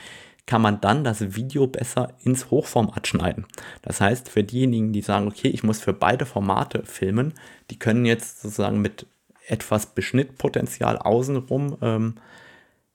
kann 0.48 0.64
man 0.64 0.82
dann 0.82 1.04
das 1.04 1.36
Video 1.36 1.68
besser 1.68 2.16
ins 2.24 2.50
Hochformat 2.50 3.08
schneiden. 3.08 3.46
Das 3.84 4.02
heißt, 4.02 4.28
für 4.28 4.44
diejenigen, 4.44 4.92
die 4.92 5.04
sagen, 5.04 5.28
okay, 5.28 5.50
ich 5.50 5.62
muss 5.62 5.80
für 5.80 5.94
beide 5.94 6.26
Formate 6.26 6.82
filmen, 6.84 7.36
die 7.70 7.78
können 7.78 8.06
jetzt 8.06 8.42
sozusagen 8.42 8.82
mit 8.82 9.06
etwas 9.48 9.88
Beschnittpotenzial 9.88 10.98
außenrum 10.98 11.78
ähm, 11.82 12.16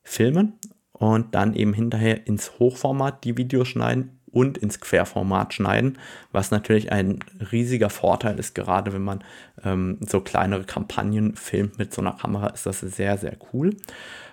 filmen 0.02 0.54
und 0.92 1.34
dann 1.34 1.54
eben 1.54 1.72
hinterher 1.72 2.26
ins 2.26 2.58
Hochformat 2.58 3.24
die 3.24 3.36
Videos 3.36 3.68
schneiden 3.68 4.16
und 4.36 4.58
ins 4.58 4.80
Querformat 4.80 5.54
schneiden, 5.54 5.98
was 6.30 6.50
natürlich 6.50 6.92
ein 6.92 7.20
riesiger 7.52 7.88
Vorteil 7.88 8.38
ist, 8.38 8.54
gerade 8.54 8.92
wenn 8.92 9.02
man 9.02 9.24
ähm, 9.64 9.98
so 10.06 10.20
kleinere 10.20 10.64
Kampagnen 10.64 11.36
filmt 11.36 11.78
mit 11.78 11.94
so 11.94 12.02
einer 12.02 12.12
Kamera, 12.12 12.48
ist 12.48 12.66
das 12.66 12.80
sehr, 12.80 13.16
sehr 13.16 13.36
cool. 13.52 13.74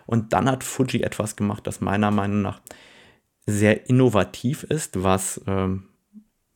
Und 0.06 0.34
dann 0.34 0.50
hat 0.50 0.66
Fuji 0.66 1.04
etwas 1.04 1.38
gemacht, 1.38 1.66
das 1.66 1.80
meiner 1.80 2.12
Meinung 2.12 2.42
nach 2.42 2.60
sehr 3.46 3.90
innovativ 3.90 4.64
ist, 4.64 5.04
was, 5.04 5.42
ähm, 5.48 5.86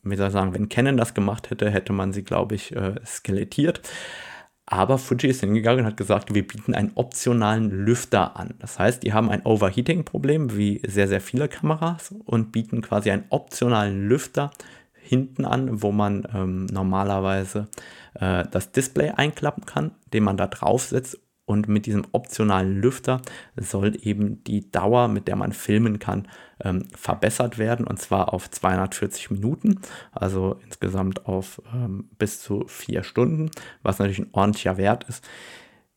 wie 0.03 0.15
soll 0.15 0.27
ich 0.27 0.33
sagen, 0.33 0.53
wenn 0.53 0.69
Canon 0.69 0.97
das 0.97 1.13
gemacht 1.13 1.49
hätte, 1.49 1.69
hätte 1.69 1.93
man 1.93 2.11
sie, 2.13 2.23
glaube 2.23 2.55
ich, 2.55 2.75
äh, 2.75 2.95
skelettiert. 3.05 3.81
Aber 4.69 4.97
Fuji 4.97 5.29
ist 5.29 5.39
hingegangen 5.39 5.79
und 5.79 5.85
hat 5.85 5.97
gesagt, 5.97 6.35
wir 6.35 6.45
bieten 6.45 6.75
einen 6.75 6.91
optionalen 6.95 7.71
Lüfter 7.71 8.35
an. 8.35 8.53
Das 8.59 8.77
heißt, 8.77 9.01
die 9.01 9.13
haben 9.13 9.29
ein 9.29 9.45
Overheating-Problem, 9.45 10.57
wie 10.57 10.81
sehr, 10.85 11.07
sehr 11.07 11.21
viele 11.21 11.47
Kameras, 11.47 12.13
und 12.25 12.51
bieten 12.51 12.81
quasi 12.81 13.09
einen 13.09 13.23
optionalen 13.29 14.09
Lüfter 14.09 14.51
hinten 15.01 15.45
an, 15.45 15.81
wo 15.81 15.93
man 15.93 16.27
ähm, 16.35 16.65
normalerweise 16.65 17.69
äh, 18.15 18.43
das 18.51 18.73
Display 18.73 19.11
einklappen 19.11 19.65
kann, 19.65 19.91
den 20.11 20.23
man 20.23 20.35
da 20.35 20.47
draufsetzt 20.47 21.17
und 21.47 21.69
mit 21.69 21.85
diesem 21.85 22.05
optionalen 22.11 22.81
Lüfter 22.81 23.21
soll 23.55 23.97
eben 24.01 24.43
die 24.43 24.69
Dauer, 24.69 25.07
mit 25.07 25.29
der 25.29 25.37
man 25.37 25.53
filmen 25.53 25.97
kann, 25.97 26.27
ähm, 26.61 26.85
verbessert 26.93 27.57
werden. 27.57 27.87
Und 27.87 27.99
zwar 27.99 28.33
auf 28.33 28.51
240 28.51 29.31
Minuten, 29.31 29.79
also 30.11 30.59
insgesamt 30.65 31.25
auf 31.25 31.61
ähm, 31.73 32.09
bis 32.19 32.41
zu 32.41 32.65
vier 32.67 33.01
Stunden, 33.03 33.49
was 33.81 33.97
natürlich 33.97 34.19
ein 34.19 34.33
ordentlicher 34.33 34.75
Wert 34.75 35.05
ist. 35.05 35.23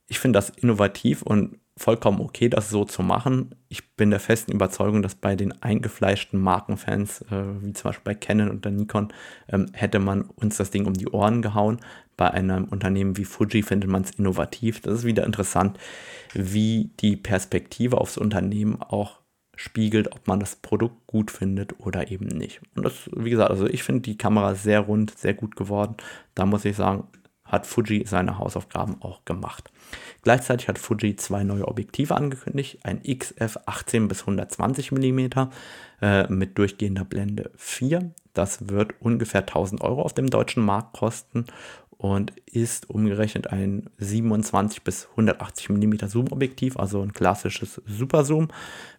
Ich 0.06 0.20
finde 0.20 0.36
das 0.36 0.50
innovativ 0.50 1.22
und 1.22 1.58
vollkommen 1.80 2.20
okay, 2.20 2.48
das 2.48 2.68
so 2.68 2.84
zu 2.84 3.02
machen. 3.02 3.54
Ich 3.68 3.96
bin 3.96 4.10
der 4.10 4.20
festen 4.20 4.52
Überzeugung, 4.52 5.00
dass 5.02 5.14
bei 5.14 5.34
den 5.34 5.62
eingefleischten 5.62 6.38
Markenfans, 6.38 7.22
äh, 7.22 7.62
wie 7.62 7.72
zum 7.72 7.88
Beispiel 7.88 8.12
bei 8.12 8.14
Canon 8.14 8.50
und 8.50 8.64
der 8.64 8.72
Nikon, 8.72 9.08
ähm, 9.48 9.66
hätte 9.72 9.98
man 9.98 10.22
uns 10.22 10.58
das 10.58 10.70
Ding 10.70 10.84
um 10.84 10.94
die 10.94 11.08
Ohren 11.08 11.40
gehauen 11.40 11.80
bei 12.20 12.30
einem 12.30 12.64
Unternehmen 12.64 13.16
wie 13.16 13.24
Fuji 13.24 13.62
findet 13.62 13.88
man 13.88 14.02
es 14.02 14.10
innovativ. 14.10 14.80
Das 14.82 14.92
ist 14.92 15.04
wieder 15.04 15.24
interessant, 15.24 15.78
wie 16.34 16.90
die 17.00 17.16
Perspektive 17.16 17.98
aufs 17.98 18.18
Unternehmen 18.18 18.82
auch 18.82 19.20
spiegelt, 19.56 20.12
ob 20.12 20.28
man 20.28 20.38
das 20.38 20.56
Produkt 20.56 21.06
gut 21.06 21.30
findet 21.30 21.80
oder 21.80 22.10
eben 22.10 22.26
nicht. 22.26 22.60
Und 22.74 22.84
das, 22.84 23.08
wie 23.16 23.30
gesagt, 23.30 23.50
also 23.50 23.66
ich 23.66 23.82
finde 23.82 24.02
die 24.02 24.18
Kamera 24.18 24.54
sehr 24.54 24.80
rund, 24.80 25.16
sehr 25.18 25.32
gut 25.32 25.56
geworden. 25.56 25.96
Da 26.34 26.44
muss 26.44 26.66
ich 26.66 26.76
sagen, 26.76 27.04
hat 27.50 27.66
Fuji 27.66 28.04
seine 28.06 28.38
Hausaufgaben 28.38 29.02
auch 29.02 29.24
gemacht. 29.24 29.70
Gleichzeitig 30.22 30.68
hat 30.68 30.78
Fuji 30.78 31.16
zwei 31.16 31.42
neue 31.42 31.66
Objektive 31.66 32.14
angekündigt, 32.14 32.78
ein 32.84 33.02
XF 33.02 33.58
18 33.66 34.08
bis 34.08 34.20
120 34.20 34.92
mm 34.92 35.28
äh, 36.00 36.26
mit 36.28 36.56
durchgehender 36.58 37.04
Blende 37.04 37.50
4. 37.56 38.12
Das 38.34 38.68
wird 38.68 38.94
ungefähr 39.00 39.40
1000 39.40 39.80
Euro 39.82 40.02
auf 40.02 40.14
dem 40.14 40.30
deutschen 40.30 40.64
Markt 40.64 40.96
kosten 40.96 41.46
und 42.00 42.32
ist 42.46 42.88
umgerechnet 42.88 43.48
ein 43.48 43.90
27 43.98 44.82
bis 44.82 45.08
180 45.10 45.68
mm 45.68 46.06
Zoom-Objektiv, 46.06 46.78
also 46.78 47.02
ein 47.02 47.12
klassisches 47.12 47.82
Super-Zoom, 47.86 48.48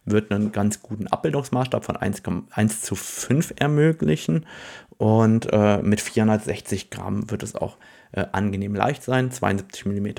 wird 0.06 0.32
einen 0.32 0.52
ganz 0.52 0.84
guten 0.84 1.08
Abbildungsmaßstab 1.08 1.84
von 1.84 1.98
1, 1.98 2.22
1 2.52 2.82
zu 2.82 2.94
5 2.94 3.56
ermöglichen 3.58 4.46
und 5.00 5.52
äh, 5.52 5.82
mit 5.82 6.00
460 6.00 6.92
Gramm 6.92 7.32
wird 7.32 7.42
es 7.42 7.56
auch 7.56 7.78
äh, 8.12 8.28
angenehm 8.34 8.76
leicht 8.76 9.02
sein, 9.02 9.32
72 9.32 9.88
mm 9.88 10.10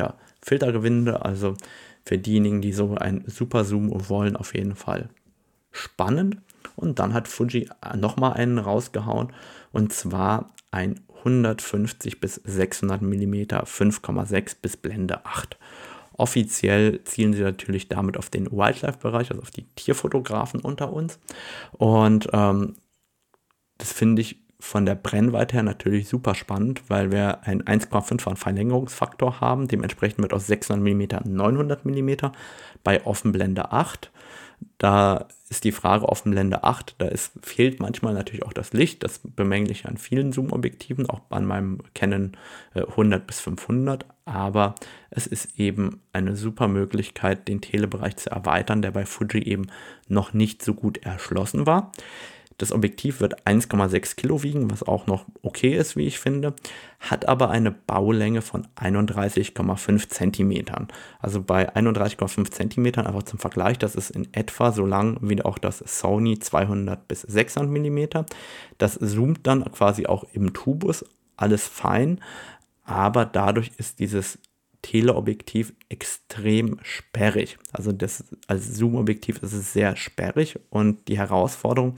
Filtergewinde, 0.43 1.25
also 1.25 1.55
für 2.05 2.19
diejenigen, 2.19 2.63
die 2.63 2.73
so 2.73 2.97
ein 2.97 3.23
Super-Zoom 3.29 4.09
wollen, 4.09 4.35
auf 4.35 4.57
jeden 4.57 4.75
Fall 4.75 5.09
spannend. 5.71 6.39
Und 6.75 6.99
dann 6.99 7.15
hat 7.15 7.29
Fuji 7.29 7.69
nochmal 7.97 8.33
einen 8.33 8.59
rausgehauen 8.59 9.33
und 9.71 9.93
zwar 9.93 10.51
ein 10.73 10.99
150 11.25 12.21
bis 12.21 12.37
600 12.37 13.03
mm 13.03 13.35
5,6 13.35 14.57
bis 14.61 14.77
Blende 14.77 15.25
8. 15.25 15.57
Offiziell 16.15 17.03
zielen 17.05 17.33
sie 17.33 17.43
natürlich 17.43 17.89
damit 17.89 18.17
auf 18.17 18.29
den 18.29 18.51
Wildlife-Bereich, 18.51 19.31
also 19.31 19.43
auf 19.43 19.51
die 19.51 19.67
Tierfotografen 19.75 20.61
unter 20.61 20.93
uns. 20.93 21.19
Und 21.73 22.29
ähm, 22.33 22.75
das 23.79 23.93
finde 23.93 24.23
ich 24.23 24.43
von 24.61 24.87
der 24.87 24.95
Brennweite 24.95 25.55
her 25.55 25.63
natürlich 25.65 26.09
super 26.09 26.37
spannend, 26.37 26.83
weil 26.89 27.11
wir 27.11 27.43
einen 27.45 27.63
1,5 27.63 28.37
Verlängerungsfaktor 28.37 29.41
haben. 29.41 29.67
Dementsprechend 29.67 30.23
wird 30.23 30.33
aus 30.33 30.47
600 30.47 30.81
mm 30.81 31.29
900 31.29 31.85
mm 31.85 32.11
bei 32.85 33.05
Offenblende 33.05 33.73
8. 33.73 34.13
Da 34.79 35.29
ist 35.49 35.65
die 35.65 35.73
Frage 35.73 36.09
auf 36.09 36.23
dem 36.23 36.33
Blende 36.33 36.65
8, 36.65 36.95
da 36.99 37.07
ist, 37.07 37.33
fehlt 37.43 37.79
manchmal 37.79 38.15
natürlich 38.15 38.45
auch 38.45 38.53
das 38.53 38.73
Licht, 38.73 39.05
das 39.05 39.21
bemängle 39.23 39.71
ich 39.71 39.87
an 39.87 39.99
vielen 39.99 40.33
Zoom-Objektiven, 40.33 41.09
auch 41.09 41.21
an 41.31 41.45
meinem 41.45 41.79
Canon 41.95 42.33
100 42.75 43.21
äh, 43.21 43.25
bis 43.27 43.41
500, 43.41 44.07
aber 44.25 44.75
es 45.11 45.27
ist 45.27 45.59
eben 45.59 46.01
eine 46.13 46.37
super 46.37 46.69
Möglichkeit, 46.69 47.49
den 47.49 47.61
Telebereich 47.61 48.17
zu 48.17 48.31
erweitern, 48.31 48.83
der 48.83 48.93
bei 48.93 49.05
Fuji 49.05 49.43
eben 49.43 49.67
noch 50.09 50.33
nicht 50.33 50.63
so 50.63 50.75
gut 50.75 50.99
erschlossen 50.99 51.67
war. 51.67 51.93
Das 52.63 52.71
Objektiv 52.71 53.21
wird 53.21 53.45
1,6 53.45 54.15
Kilo 54.15 54.45
wiegen, 54.45 54.71
was 54.71 54.85
auch 54.85 55.09
noch 55.09 55.27
okay 55.43 55.77
ist, 55.77 55.97
wie 55.97 56.07
ich 56.07 56.21
finde, 56.21 56.55
hat 57.01 57.27
aber 57.27 57.51
eine 57.51 57.73
Baulänge 57.73 58.41
von 58.41 58.69
31,5 58.77 60.09
Zentimetern. 60.09 60.87
Also 61.19 61.43
bei 61.43 61.75
31,5 61.75 62.53
Zentimetern, 62.53 63.09
einfach 63.09 63.25
zum 63.25 63.41
Vergleich, 63.41 63.79
das 63.79 63.97
ist 63.97 64.11
in 64.11 64.33
etwa 64.33 64.71
so 64.71 64.87
lang 64.87 65.19
wie 65.23 65.43
auch 65.43 65.59
das 65.59 65.79
Sony 65.79 66.39
200 66.39 67.09
bis 67.09 67.23
600 67.23 67.69
Millimeter. 67.69 68.27
Das 68.79 68.97
zoomt 68.97 69.41
dann 69.43 69.65
quasi 69.73 70.07
auch 70.07 70.23
im 70.33 70.53
Tubus, 70.53 71.05
alles 71.37 71.67
fein, 71.67 72.21
aber 72.85 73.25
dadurch 73.25 73.73
ist 73.77 73.99
dieses 73.99 74.39
Teleobjektiv 74.83 75.75
extrem 75.89 76.79
sperrig. 76.83 77.59
Also 77.73 77.91
das 77.91 78.23
als 78.47 78.73
Zoomobjektiv 78.75 79.43
ist 79.43 79.53
es 79.53 79.73
sehr 79.73 79.97
sperrig 79.97 80.61
und 80.71 81.09
die 81.09 81.19
Herausforderung 81.19 81.97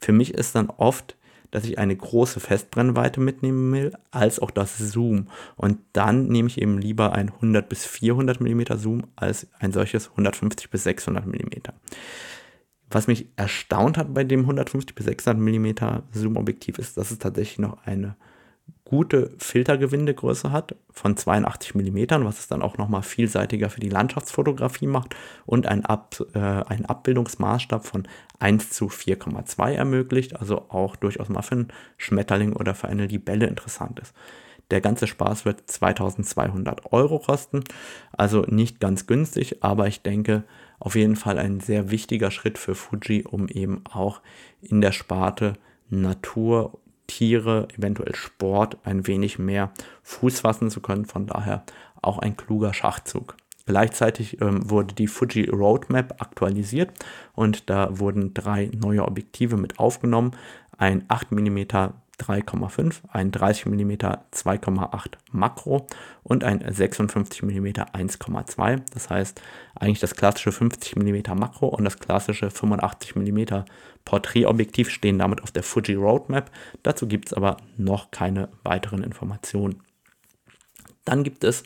für 0.00 0.12
mich 0.12 0.34
ist 0.34 0.54
dann 0.54 0.70
oft, 0.70 1.16
dass 1.50 1.64
ich 1.64 1.78
eine 1.78 1.96
große 1.96 2.40
Festbrennweite 2.40 3.20
mitnehmen 3.20 3.72
will, 3.72 3.92
als 4.10 4.38
auch 4.38 4.50
das 4.50 4.78
Zoom. 4.78 5.28
Und 5.56 5.78
dann 5.92 6.28
nehme 6.28 6.48
ich 6.48 6.60
eben 6.60 6.78
lieber 6.78 7.12
ein 7.12 7.28
100 7.28 7.68
bis 7.68 7.84
400 7.84 8.40
mm 8.40 8.62
Zoom 8.76 9.02
als 9.16 9.48
ein 9.58 9.72
solches 9.72 10.10
150 10.10 10.70
bis 10.70 10.84
600 10.84 11.26
mm. 11.26 11.72
Was 12.88 13.06
mich 13.06 13.28
erstaunt 13.36 13.98
hat 13.98 14.14
bei 14.14 14.24
dem 14.24 14.40
150 14.40 14.94
bis 14.94 15.06
600 15.06 15.40
mm 15.40 16.02
Zoom-Objektiv 16.12 16.78
ist, 16.78 16.96
dass 16.96 17.10
es 17.10 17.18
tatsächlich 17.18 17.58
noch 17.58 17.84
eine 17.84 18.16
gute 18.84 19.30
Filtergewindegröße 19.38 20.50
hat 20.52 20.74
von 20.90 21.16
82 21.16 21.74
mm, 21.74 22.24
was 22.24 22.40
es 22.40 22.48
dann 22.48 22.62
auch 22.62 22.78
nochmal 22.78 23.02
vielseitiger 23.02 23.70
für 23.70 23.80
die 23.80 23.88
Landschaftsfotografie 23.88 24.86
macht 24.86 25.14
und 25.46 25.66
ein 25.66 25.84
Ab, 25.84 26.16
äh, 26.34 26.38
einen 26.38 26.86
Abbildungsmaßstab 26.86 27.86
von 27.86 28.08
1 28.38 28.70
zu 28.70 28.86
4,2 28.86 29.72
ermöglicht, 29.72 30.36
also 30.40 30.66
auch 30.70 30.96
durchaus 30.96 31.28
mal 31.28 31.42
für 31.42 31.56
einen 31.56 31.68
Schmetterling 31.96 32.54
oder 32.54 32.74
für 32.74 32.88
eine 32.88 33.06
Libelle 33.06 33.46
interessant 33.46 34.00
ist. 34.00 34.14
Der 34.70 34.80
ganze 34.80 35.06
Spaß 35.06 35.44
wird 35.44 35.68
2200 35.68 36.92
Euro 36.92 37.18
kosten, 37.18 37.64
also 38.12 38.42
nicht 38.42 38.80
ganz 38.80 39.06
günstig, 39.06 39.62
aber 39.62 39.88
ich 39.88 40.02
denke 40.02 40.44
auf 40.78 40.94
jeden 40.94 41.16
Fall 41.16 41.38
ein 41.38 41.60
sehr 41.60 41.90
wichtiger 41.90 42.30
Schritt 42.30 42.56
für 42.56 42.74
Fuji, 42.74 43.24
um 43.24 43.48
eben 43.48 43.82
auch 43.90 44.20
in 44.62 44.80
der 44.80 44.92
Sparte 44.92 45.54
Natur 45.88 46.78
Tiere, 47.10 47.66
eventuell 47.76 48.14
Sport 48.14 48.78
ein 48.84 49.08
wenig 49.08 49.40
mehr 49.40 49.72
Fuß 50.04 50.40
fassen 50.40 50.70
zu 50.70 50.80
können. 50.80 51.06
Von 51.06 51.26
daher 51.26 51.64
auch 52.00 52.18
ein 52.20 52.36
kluger 52.36 52.72
Schachzug. 52.72 53.36
Gleichzeitig 53.66 54.40
ähm, 54.40 54.70
wurde 54.70 54.94
die 54.94 55.08
Fuji 55.08 55.50
Roadmap 55.50 56.22
aktualisiert 56.22 56.92
und 57.34 57.68
da 57.68 57.98
wurden 57.98 58.32
drei 58.32 58.70
neue 58.72 59.04
Objektive 59.04 59.56
mit 59.56 59.80
aufgenommen. 59.80 60.36
Ein 60.78 61.04
8 61.08 61.32
mm 61.32 61.58
3,5, 62.20 63.00
ein 63.08 63.30
30 63.30 63.66
mm 63.66 63.90
2,8 63.90 65.12
Makro 65.32 65.86
und 66.22 66.44
ein 66.44 66.62
56 66.72 67.42
mm 67.42 67.66
1,2. 67.66 68.82
Das 68.92 69.10
heißt 69.10 69.40
eigentlich 69.74 70.00
das 70.00 70.14
klassische 70.14 70.52
50 70.52 70.96
mm 70.96 71.34
Makro 71.34 71.68
und 71.68 71.84
das 71.84 71.98
klassische 71.98 72.50
85 72.50 73.16
mm 73.16 73.64
Porträtobjektiv 74.04 74.90
stehen 74.90 75.18
damit 75.18 75.42
auf 75.42 75.50
der 75.50 75.62
Fuji 75.62 75.94
Roadmap. 75.94 76.50
Dazu 76.82 77.06
gibt 77.06 77.28
es 77.28 77.32
aber 77.32 77.56
noch 77.76 78.10
keine 78.10 78.48
weiteren 78.62 79.02
Informationen. 79.02 79.82
Dann 81.04 81.24
gibt 81.24 81.44
es 81.44 81.62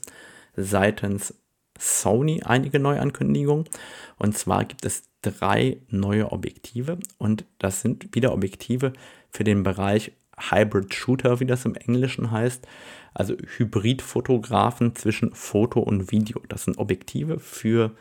seitens 0.56 1.34
Sony 1.78 2.42
einige 2.44 2.78
Neuankündigungen. 2.78 3.68
Und 4.16 4.38
zwar 4.38 4.64
gibt 4.64 4.84
es 4.84 5.02
drei 5.22 5.78
neue 5.88 6.32
Objektive 6.32 6.98
und 7.18 7.44
das 7.58 7.80
sind 7.80 8.14
wieder 8.14 8.32
Objektive 8.32 8.92
für 9.30 9.44
den 9.44 9.62
Bereich 9.62 10.12
Hybrid 10.38 10.94
Shooter, 10.94 11.40
wie 11.40 11.46
das 11.46 11.64
im 11.64 11.74
Englischen 11.74 12.30
heißt. 12.30 12.66
Also 13.12 13.34
Hybridfotografen 13.34 14.94
zwischen 14.94 15.34
Foto 15.34 15.80
und 15.80 16.10
Video. 16.10 16.40
Das 16.48 16.64
sind 16.64 16.78
Objektive 16.78 17.38
für 17.38 17.92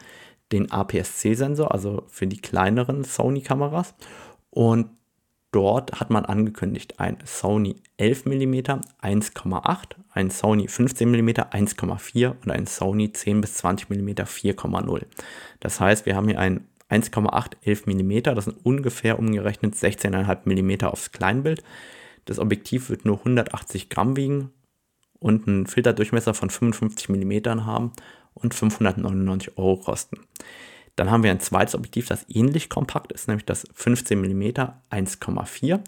den 0.51 0.71
APS-C-Sensor, 0.71 1.71
also 1.71 2.03
für 2.07 2.27
die 2.27 2.41
kleineren 2.41 3.03
Sony-Kameras. 3.03 3.95
Und 4.49 4.89
dort 5.51 5.99
hat 5.99 6.09
man 6.09 6.25
angekündigt 6.25 6.99
ein 6.99 7.17
Sony 7.25 7.75
11 7.97 8.25
mm 8.25 8.53
1,8, 9.01 9.95
ein 10.11 10.29
Sony 10.29 10.67
15 10.67 11.09
mm 11.09 11.29
1,4 11.29 12.35
und 12.43 12.51
ein 12.51 12.65
Sony 12.67 13.11
10 13.11 13.41
bis 13.41 13.55
20 13.55 13.89
mm 13.89 14.09
4,0. 14.09 15.05
Das 15.59 15.79
heißt, 15.79 16.05
wir 16.05 16.15
haben 16.15 16.27
hier 16.27 16.39
ein 16.39 16.67
1,8 16.89 17.53
11 17.63 17.85
mm, 17.87 18.35
das 18.35 18.45
sind 18.45 18.57
ungefähr 18.63 19.17
umgerechnet 19.17 19.73
16,5 19.75 20.41
mm 20.45 20.85
aufs 20.85 21.11
Kleinbild. 21.11 21.63
Das 22.25 22.39
Objektiv 22.39 22.89
wird 22.89 23.05
nur 23.05 23.19
180 23.19 23.89
Gramm 23.89 24.15
wiegen 24.15 24.51
und 25.19 25.47
einen 25.47 25.67
Filterdurchmesser 25.67 26.33
von 26.33 26.49
55 26.49 27.09
mm 27.09 27.65
haben 27.65 27.91
und 28.33 28.53
599 28.53 29.57
Euro 29.57 29.77
kosten. 29.77 30.17
Dann 30.95 31.09
haben 31.09 31.23
wir 31.23 31.31
ein 31.31 31.39
zweites 31.39 31.75
Objektiv, 31.75 32.07
das 32.07 32.25
ähnlich 32.29 32.69
kompakt 32.69 33.12
ist, 33.12 33.27
nämlich 33.27 33.45
das 33.45 33.67
15 33.73 34.19
mm 34.19 34.41
1,4. 34.91 35.79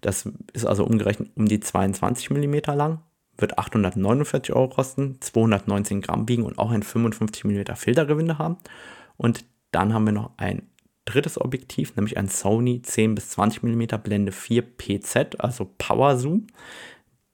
Das 0.00 0.28
ist 0.52 0.64
also 0.64 0.84
umgerechnet 0.84 1.30
um 1.36 1.46
die 1.46 1.60
22 1.60 2.30
mm 2.30 2.54
lang, 2.74 3.00
wird 3.36 3.58
849 3.58 4.54
Euro 4.54 4.68
kosten, 4.68 5.18
219 5.20 6.00
Gramm 6.00 6.28
wiegen 6.28 6.44
und 6.44 6.58
auch 6.58 6.70
ein 6.70 6.82
55 6.82 7.44
mm 7.44 7.74
Filtergewinde 7.74 8.38
haben. 8.38 8.56
Und 9.16 9.44
dann 9.70 9.92
haben 9.92 10.06
wir 10.06 10.12
noch 10.12 10.32
ein 10.38 10.68
drittes 11.08 11.40
Objektiv, 11.40 11.96
nämlich 11.96 12.16
ein 12.16 12.28
Sony 12.28 12.82
10 12.82 13.14
bis 13.14 13.30
20 13.30 13.62
mm 13.62 13.86
Blende 14.02 14.32
4 14.32 14.62
PZ, 14.62 15.40
also 15.40 15.70
Power 15.78 16.16
Zoom. 16.16 16.46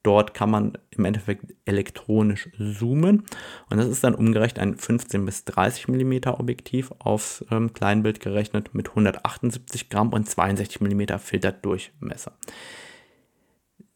Dort 0.03 0.35
kann 0.35 0.51
man 0.51 0.77
im 0.91 1.03
Endeffekt 1.03 1.55
elektronisch 1.65 2.47
zoomen 2.57 3.23
und 3.71 3.77
das 3.77 3.87
ist 3.87 4.03
dann 4.03 4.13
umgerechnet 4.13 4.59
ein 4.59 4.77
15 4.77 5.25
bis 5.25 5.45
30 5.45 5.87
mm 5.87 6.27
Objektiv 6.27 6.93
aufs 6.99 7.43
ähm, 7.49 7.73
Kleinbild 7.73 8.19
gerechnet 8.19 8.75
mit 8.75 8.89
178 8.89 9.89
Gramm 9.89 10.13
und 10.13 10.29
62 10.29 10.79
mm 10.79 11.17
Filterdurchmesser. 11.17 12.33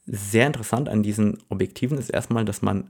Sehr 0.08 0.48
interessant 0.48 0.90
an 0.90 1.04
diesen 1.04 1.38
Objektiven 1.50 2.00
ist 2.00 2.10
erstmal, 2.10 2.44
dass 2.44 2.64
man 2.64 2.90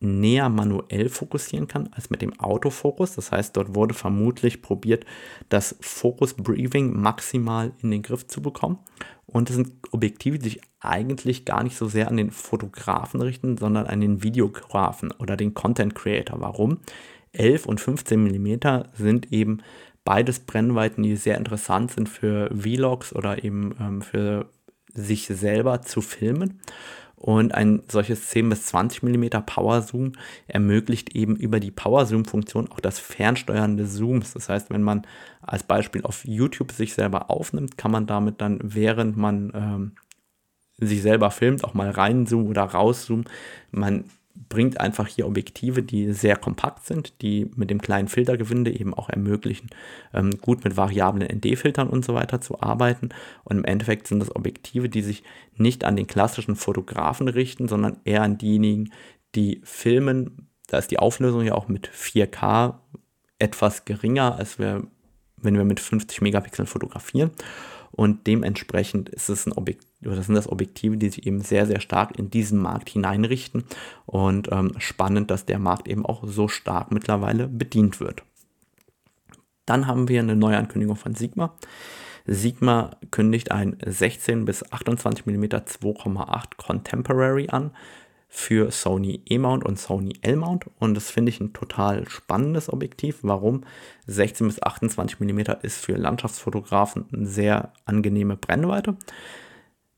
näher 0.00 0.48
manuell 0.48 1.08
fokussieren 1.08 1.66
kann 1.66 1.88
als 1.92 2.10
mit 2.10 2.22
dem 2.22 2.38
Autofokus. 2.38 3.14
Das 3.14 3.32
heißt, 3.32 3.56
dort 3.56 3.74
wurde 3.74 3.94
vermutlich 3.94 4.62
probiert, 4.62 5.04
das 5.48 5.76
Focus 5.80 6.34
Breathing 6.34 7.00
maximal 7.00 7.72
in 7.82 7.90
den 7.90 8.02
Griff 8.02 8.26
zu 8.26 8.40
bekommen. 8.40 8.78
Und 9.26 9.48
das 9.48 9.56
sind 9.56 9.72
Objektive, 9.90 10.38
die 10.38 10.50
sich 10.50 10.60
eigentlich 10.80 11.44
gar 11.44 11.62
nicht 11.62 11.76
so 11.76 11.88
sehr 11.88 12.08
an 12.08 12.16
den 12.16 12.30
Fotografen 12.30 13.20
richten, 13.20 13.58
sondern 13.58 13.86
an 13.86 14.00
den 14.00 14.22
Videografen 14.22 15.10
oder 15.12 15.36
den 15.36 15.54
Content 15.54 15.94
Creator. 15.94 16.40
Warum? 16.40 16.78
11 17.32 17.66
und 17.66 17.80
15 17.80 18.22
mm 18.22 18.58
sind 18.94 19.32
eben 19.32 19.58
beides 20.04 20.40
Brennweiten, 20.40 21.02
die 21.02 21.16
sehr 21.16 21.36
interessant 21.36 21.90
sind 21.90 22.08
für 22.08 22.50
Vlogs 22.56 23.14
oder 23.14 23.44
eben 23.44 23.74
ähm, 23.80 24.00
für 24.00 24.46
sich 24.94 25.26
selber 25.26 25.82
zu 25.82 26.00
filmen. 26.00 26.60
Und 27.18 27.52
ein 27.52 27.82
solches 27.88 28.28
10 28.28 28.48
bis 28.48 28.66
20 28.66 29.02
mm 29.02 29.26
Power 29.44 29.82
Zoom 29.82 30.12
ermöglicht 30.46 31.16
eben 31.16 31.34
über 31.34 31.58
die 31.58 31.72
Power 31.72 32.06
Zoom 32.06 32.24
Funktion 32.24 32.70
auch 32.70 32.78
das 32.78 33.00
Fernsteuern 33.00 33.76
des 33.76 33.96
Zooms. 33.96 34.34
Das 34.34 34.48
heißt, 34.48 34.70
wenn 34.70 34.82
man 34.82 35.02
als 35.42 35.64
Beispiel 35.64 36.02
auf 36.04 36.24
YouTube 36.24 36.70
sich 36.70 36.94
selber 36.94 37.28
aufnimmt, 37.28 37.76
kann 37.76 37.90
man 37.90 38.06
damit 38.06 38.40
dann, 38.40 38.60
während 38.62 39.16
man 39.16 39.52
ähm, 39.52 39.92
sich 40.76 41.02
selber 41.02 41.32
filmt, 41.32 41.64
auch 41.64 41.74
mal 41.74 41.90
reinzoomen 41.90 42.48
oder 42.48 42.62
rauszoomen. 42.62 43.24
Man 43.72 44.04
bringt 44.48 44.80
einfach 44.80 45.06
hier 45.06 45.26
Objektive, 45.26 45.82
die 45.82 46.12
sehr 46.12 46.36
kompakt 46.36 46.86
sind, 46.86 47.20
die 47.22 47.50
mit 47.56 47.70
dem 47.70 47.80
kleinen 47.80 48.08
Filtergewinde 48.08 48.70
eben 48.70 48.94
auch 48.94 49.08
ermöglichen, 49.08 49.68
ähm, 50.14 50.38
gut 50.38 50.64
mit 50.64 50.76
variablen 50.76 51.28
ND-Filtern 51.28 51.88
und 51.88 52.04
so 52.04 52.14
weiter 52.14 52.40
zu 52.40 52.60
arbeiten. 52.60 53.10
Und 53.44 53.58
im 53.58 53.64
Endeffekt 53.64 54.06
sind 54.06 54.20
das 54.20 54.34
Objektive, 54.34 54.88
die 54.88 55.02
sich 55.02 55.22
nicht 55.56 55.84
an 55.84 55.96
den 55.96 56.06
klassischen 56.06 56.56
Fotografen 56.56 57.28
richten, 57.28 57.68
sondern 57.68 57.98
eher 58.04 58.22
an 58.22 58.38
diejenigen, 58.38 58.92
die 59.34 59.60
filmen. 59.64 60.48
Da 60.68 60.78
ist 60.78 60.90
die 60.90 60.98
Auflösung 60.98 61.42
ja 61.42 61.54
auch 61.54 61.68
mit 61.68 61.88
4K 61.88 62.78
etwas 63.38 63.84
geringer, 63.84 64.36
als 64.36 64.58
wir, 64.58 64.86
wenn 65.36 65.56
wir 65.56 65.64
mit 65.64 65.80
50 65.80 66.20
Megapixeln 66.20 66.66
fotografieren. 66.66 67.30
Und 67.90 68.26
dementsprechend 68.26 69.08
ist 69.08 69.28
es 69.28 69.46
ein 69.46 69.52
Objekt, 69.52 69.86
oder 70.04 70.22
sind 70.22 70.34
das 70.34 70.48
Objektive, 70.48 70.96
die 70.96 71.08
sich 71.08 71.26
eben 71.26 71.40
sehr, 71.40 71.66
sehr 71.66 71.80
stark 71.80 72.18
in 72.18 72.30
diesen 72.30 72.60
Markt 72.60 72.90
hineinrichten. 72.90 73.64
Und 74.06 74.48
ähm, 74.52 74.72
spannend, 74.78 75.30
dass 75.30 75.46
der 75.46 75.58
Markt 75.58 75.88
eben 75.88 76.04
auch 76.06 76.24
so 76.26 76.48
stark 76.48 76.92
mittlerweile 76.92 77.48
bedient 77.48 78.00
wird. 78.00 78.22
Dann 79.66 79.86
haben 79.86 80.08
wir 80.08 80.20
eine 80.20 80.36
Neuankündigung 80.36 80.96
von 80.96 81.14
Sigma. 81.14 81.54
Sigma 82.26 82.90
kündigt 83.10 83.50
ein 83.50 83.76
16 83.84 84.44
bis 84.44 84.70
28 84.70 85.26
mm 85.26 85.44
2,8 85.44 86.56
Contemporary 86.56 87.48
an. 87.48 87.70
Für 88.28 88.70
Sony 88.70 89.22
E-Mount 89.24 89.64
und 89.64 89.78
Sony 89.78 90.14
L-Mount 90.20 90.66
und 90.78 90.94
das 90.94 91.10
finde 91.10 91.30
ich 91.30 91.40
ein 91.40 91.54
total 91.54 92.08
spannendes 92.08 92.70
Objektiv. 92.70 93.20
Warum? 93.22 93.64
16 94.06 94.46
bis 94.46 94.62
28 94.62 95.18
mm 95.18 95.40
ist 95.62 95.78
für 95.84 95.96
Landschaftsfotografen 95.96 97.06
eine 97.12 97.26
sehr 97.26 97.72
angenehme 97.86 98.36
Brennweite. 98.36 98.96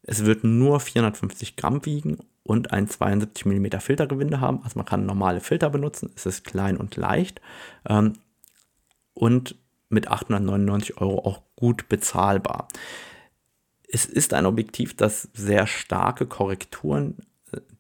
Es 0.03 0.25
wird 0.25 0.45
nur 0.45 0.79
450 0.79 1.57
Gramm 1.57 1.85
wiegen 1.85 2.19
und 2.45 2.73
ein 2.73 2.89
72 2.89 3.47
mm 3.47 3.81
Filtergewinde 3.81 4.41
haben. 4.41 4.61
Also 4.63 4.79
man 4.79 4.87
kann 4.87 5.07
normale 5.07 5.41
Filter 5.41 5.69
benutzen. 5.69 6.11
Es 6.15 6.25
ist 6.25 6.45
klein 6.45 6.77
und 6.77 6.97
leicht 6.97 7.41
ähm, 7.89 8.15
und 9.13 9.57
mit 9.89 10.09
899 10.09 11.01
Euro 11.01 11.27
auch 11.27 11.43
gut 11.57 11.89
bezahlbar. 11.89 12.69
Es 13.89 14.05
ist 14.07 14.35
ein 14.35 14.47
Objektiv, 14.47 14.97
das 14.97 15.29
sehr 15.35 15.67
starke 15.67 16.27
Korrekturen 16.27 17.17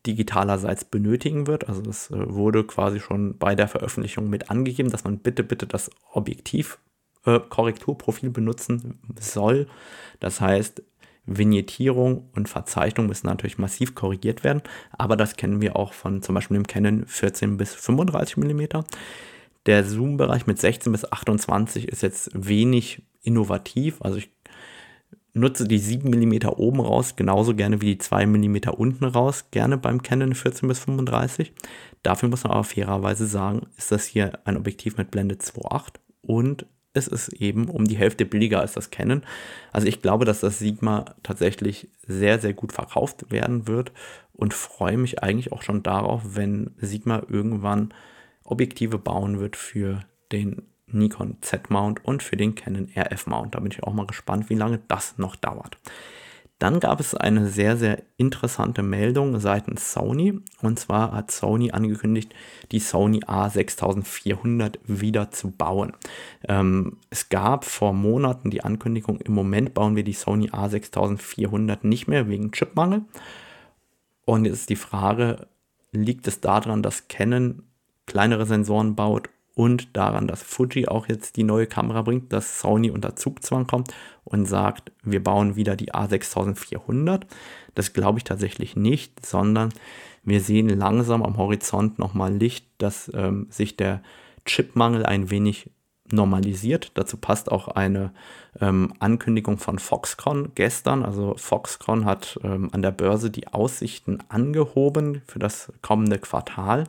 digitalerseits 0.06 0.84
benötigen 0.84 1.46
wird. 1.46 1.68
Also 1.68 1.82
das 1.82 2.10
äh, 2.10 2.32
wurde 2.32 2.64
quasi 2.64 3.00
schon 3.00 3.36
bei 3.38 3.54
der 3.54 3.68
Veröffentlichung 3.68 4.28
mit 4.28 4.50
angegeben, 4.50 4.90
dass 4.90 5.04
man 5.04 5.18
bitte, 5.18 5.44
bitte 5.44 5.66
das 5.66 5.90
Objektiv 6.12 6.78
äh, 7.26 7.40
Korrekturprofil 7.40 8.30
benutzen 8.30 8.98
soll. 9.18 9.66
Das 10.20 10.40
heißt, 10.40 10.82
Vignettierung 11.26 12.30
und 12.34 12.48
Verzeichnung 12.48 13.06
müssen 13.06 13.26
natürlich 13.26 13.58
massiv 13.58 13.94
korrigiert 13.94 14.42
werden, 14.42 14.62
aber 14.92 15.16
das 15.16 15.36
kennen 15.36 15.60
wir 15.60 15.76
auch 15.76 15.92
von 15.92 16.22
zum 16.22 16.34
Beispiel 16.34 16.56
dem 16.56 16.66
Canon 16.66 17.06
14 17.06 17.56
bis 17.56 17.74
35 17.74 18.36
mm. 18.38 18.62
Der 19.66 19.84
Zoom-Bereich 19.84 20.46
mit 20.46 20.58
16 20.58 20.90
bis 20.90 21.10
28 21.10 21.88
ist 21.88 22.02
jetzt 22.02 22.30
wenig 22.34 23.02
innovativ, 23.22 24.00
also 24.00 24.16
ich 24.16 24.30
nutze 25.32 25.66
die 25.66 25.78
7 25.78 26.08
mm 26.08 26.48
oben 26.48 26.80
raus 26.80 27.16
genauso 27.16 27.54
gerne 27.54 27.80
wie 27.80 27.94
die 27.94 27.98
2 27.98 28.26
mm 28.26 28.56
unten 28.76 29.04
raus, 29.04 29.46
gerne 29.50 29.76
beim 29.78 30.02
Canon 30.02 30.34
14 30.34 30.68
bis 30.68 30.80
35. 30.80 31.52
Dafür 32.02 32.28
muss 32.28 32.44
man 32.44 32.52
aber 32.52 32.64
fairerweise 32.64 33.26
sagen, 33.26 33.66
ist 33.76 33.92
das 33.92 34.04
hier 34.04 34.38
ein 34.44 34.56
Objektiv 34.56 34.96
mit 34.96 35.10
Blende 35.10 35.36
2.8 35.36 35.94
und 36.22 36.66
es 36.92 37.06
ist 37.06 37.28
eben 37.34 37.68
um 37.68 37.86
die 37.86 37.96
Hälfte 37.96 38.26
billiger 38.26 38.60
als 38.60 38.72
das 38.72 38.90
Canon. 38.90 39.22
Also 39.72 39.86
ich 39.86 40.02
glaube, 40.02 40.24
dass 40.24 40.40
das 40.40 40.58
Sigma 40.58 41.14
tatsächlich 41.22 41.88
sehr, 42.06 42.40
sehr 42.40 42.52
gut 42.52 42.72
verkauft 42.72 43.30
werden 43.30 43.68
wird 43.68 43.92
und 44.32 44.54
freue 44.54 44.96
mich 44.96 45.22
eigentlich 45.22 45.52
auch 45.52 45.62
schon 45.62 45.82
darauf, 45.82 46.22
wenn 46.34 46.72
Sigma 46.78 47.22
irgendwann 47.28 47.94
Objektive 48.42 48.98
bauen 48.98 49.38
wird 49.38 49.54
für 49.54 50.00
den 50.32 50.62
Nikon 50.92 51.36
Z-Mount 51.40 52.04
und 52.04 52.22
für 52.22 52.36
den 52.36 52.54
Canon 52.54 52.88
RF-Mount. 52.94 53.54
Da 53.54 53.60
bin 53.60 53.72
ich 53.72 53.82
auch 53.82 53.94
mal 53.94 54.06
gespannt, 54.06 54.50
wie 54.50 54.54
lange 54.54 54.80
das 54.88 55.18
noch 55.18 55.36
dauert. 55.36 55.76
Dann 56.60 56.78
gab 56.78 57.00
es 57.00 57.14
eine 57.14 57.48
sehr, 57.48 57.78
sehr 57.78 58.02
interessante 58.18 58.82
Meldung 58.82 59.40
seitens 59.40 59.94
Sony. 59.94 60.40
Und 60.60 60.78
zwar 60.78 61.12
hat 61.12 61.30
Sony 61.30 61.70
angekündigt, 61.70 62.34
die 62.70 62.80
Sony 62.80 63.20
A6400 63.20 64.74
wieder 64.84 65.30
zu 65.30 65.52
bauen. 65.52 65.94
Ähm, 66.46 66.98
es 67.08 67.30
gab 67.30 67.64
vor 67.64 67.94
Monaten 67.94 68.50
die 68.50 68.62
Ankündigung, 68.62 69.22
im 69.22 69.32
Moment 69.32 69.72
bauen 69.72 69.96
wir 69.96 70.04
die 70.04 70.12
Sony 70.12 70.50
A6400 70.50 71.78
nicht 71.80 72.08
mehr 72.08 72.28
wegen 72.28 72.52
Chipmangel. 72.52 73.06
Und 74.26 74.44
jetzt 74.44 74.54
ist 74.54 74.68
die 74.68 74.76
Frage, 74.76 75.48
liegt 75.92 76.28
es 76.28 76.42
daran, 76.42 76.82
dass 76.82 77.08
Canon 77.08 77.62
kleinere 78.04 78.44
Sensoren 78.44 78.96
baut 78.96 79.30
und 79.60 79.94
daran, 79.94 80.26
dass 80.26 80.42
Fuji 80.42 80.88
auch 80.88 81.06
jetzt 81.06 81.36
die 81.36 81.44
neue 81.44 81.66
Kamera 81.66 82.00
bringt, 82.00 82.32
dass 82.32 82.60
Sony 82.60 82.90
unter 82.90 83.14
Zugzwang 83.14 83.66
kommt 83.66 83.92
und 84.24 84.46
sagt, 84.46 84.90
wir 85.02 85.22
bauen 85.22 85.54
wieder 85.54 85.76
die 85.76 85.92
A6400. 85.92 87.24
Das 87.74 87.92
glaube 87.92 88.16
ich 88.16 88.24
tatsächlich 88.24 88.74
nicht, 88.74 89.26
sondern 89.26 89.68
wir 90.22 90.40
sehen 90.40 90.70
langsam 90.70 91.22
am 91.22 91.36
Horizont 91.36 91.98
nochmal 91.98 92.32
Licht, 92.32 92.64
dass 92.78 93.12
ähm, 93.14 93.48
sich 93.50 93.76
der 93.76 94.02
Chipmangel 94.46 95.04
ein 95.04 95.28
wenig 95.30 95.68
normalisiert. 96.10 96.92
Dazu 96.94 97.18
passt 97.18 97.52
auch 97.52 97.68
eine 97.68 98.14
ähm, 98.62 98.94
Ankündigung 98.98 99.58
von 99.58 99.78
Foxconn 99.78 100.52
gestern. 100.54 101.04
Also 101.04 101.34
Foxconn 101.36 102.06
hat 102.06 102.40
ähm, 102.42 102.70
an 102.72 102.80
der 102.80 102.92
Börse 102.92 103.30
die 103.30 103.48
Aussichten 103.48 104.20
angehoben 104.30 105.20
für 105.26 105.38
das 105.38 105.70
kommende 105.82 106.18
Quartal. 106.18 106.84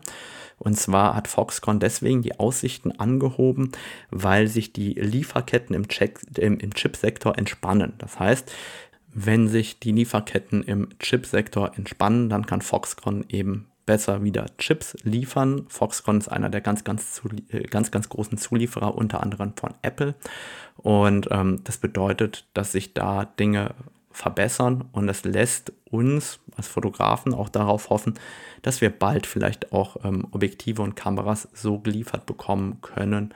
Und 0.62 0.76
zwar 0.78 1.15
hat 1.15 1.28
Foxconn 1.28 1.80
deswegen 1.80 2.21
die 2.21 2.39
Aussichten 2.39 2.91
angehoben, 2.91 3.71
weil 4.12 4.47
sich 4.47 4.74
die 4.74 4.93
Lieferketten 4.93 5.76
im, 5.76 5.88
Check, 5.88 6.19
im, 6.38 6.60
im 6.60 6.74
Chipsektor 6.76 7.36
entspannen. 7.36 7.93
Das 7.97 8.19
heißt, 8.19 8.52
wenn 9.12 9.47
sich 9.47 9.80
die 9.80 9.91
Lieferketten 9.91 10.63
im 10.63 10.89
Chipsektor 11.00 11.76
entspannen, 11.76 12.30
dann 12.30 12.45
kann 12.45 12.62
Foxconn 12.62 13.26
eben 13.28 13.71
besser 13.88 14.24
wieder 14.24 14.45
Chips 14.60 14.95
liefern. 15.02 15.65
Foxconn 15.67 16.19
ist 16.19 16.28
einer 16.28 16.50
der 16.50 16.62
ganz, 16.62 16.84
ganz, 16.84 17.21
äh, 17.50 17.63
ganz, 17.63 17.89
ganz 17.89 18.08
großen 18.10 18.38
Zulieferer, 18.38 18.95
unter 18.95 19.24
anderem 19.24 19.54
von 19.56 19.74
Apple. 19.82 20.13
Und 20.78 21.28
ähm, 21.32 21.62
das 21.63 21.80
bedeutet, 21.80 22.47
dass 22.54 22.71
sich 22.71 22.93
da 22.93 23.26
Dinge 23.26 23.74
verbessern 24.13 24.86
und 24.91 25.10
es 25.10 25.24
lässt 25.24 25.74
uns 25.89 26.39
als 26.56 26.67
Fotografen 26.67 27.34
auch 27.34 27.50
darauf 27.50 27.89
hoffen, 27.89 28.19
dass 28.62 28.82
wir 28.82 28.89
bald 28.89 29.26
vielleicht 29.26 29.74
auch 29.74 29.97
ähm, 30.04 30.28
Objektive 30.32 30.82
und 30.82 30.95
Kameras 30.95 31.47
so 31.54 31.80
geliefert 31.80 32.26
bekommen 32.26 32.82
können, 32.82 33.34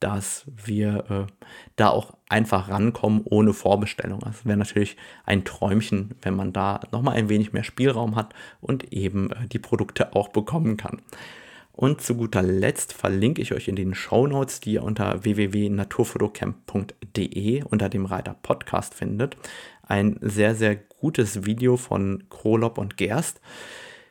dass 0.00 0.44
wir 0.46 1.04
äh, 1.10 1.32
da 1.76 1.88
auch 1.88 2.16
einfach 2.28 2.68
rankommen 2.68 3.22
ohne 3.24 3.54
Vorbestellung. 3.54 4.22
Also 4.22 4.44
wäre 4.44 4.58
natürlich 4.58 4.96
ein 5.24 5.44
Träumchen, 5.44 6.14
wenn 6.22 6.36
man 6.36 6.52
da 6.52 6.80
nochmal 6.92 7.16
ein 7.16 7.28
wenig 7.28 7.52
mehr 7.52 7.64
Spielraum 7.64 8.14
hat 8.14 8.34
und 8.60 8.92
eben 8.92 9.30
äh, 9.30 9.48
die 9.48 9.58
Produkte 9.58 10.14
auch 10.14 10.28
bekommen 10.28 10.76
kann. 10.76 11.00
Und 11.76 12.00
zu 12.00 12.16
guter 12.16 12.42
Letzt 12.42 12.94
verlinke 12.94 13.42
ich 13.42 13.52
euch 13.52 13.68
in 13.68 13.76
den 13.76 13.94
Show 13.94 14.26
Notes, 14.26 14.60
die 14.60 14.72
ihr 14.72 14.82
unter 14.82 15.22
www.naturfotocamp.de 15.24 17.64
unter 17.64 17.90
dem 17.90 18.06
Reiter 18.06 18.34
Podcast 18.42 18.94
findet, 18.94 19.36
ein 19.86 20.18
sehr, 20.20 20.54
sehr 20.54 20.76
gutes 20.76 21.46
Video 21.46 21.76
von 21.76 22.24
Krolop 22.30 22.78
und 22.78 22.96
Gerst. 22.96 23.40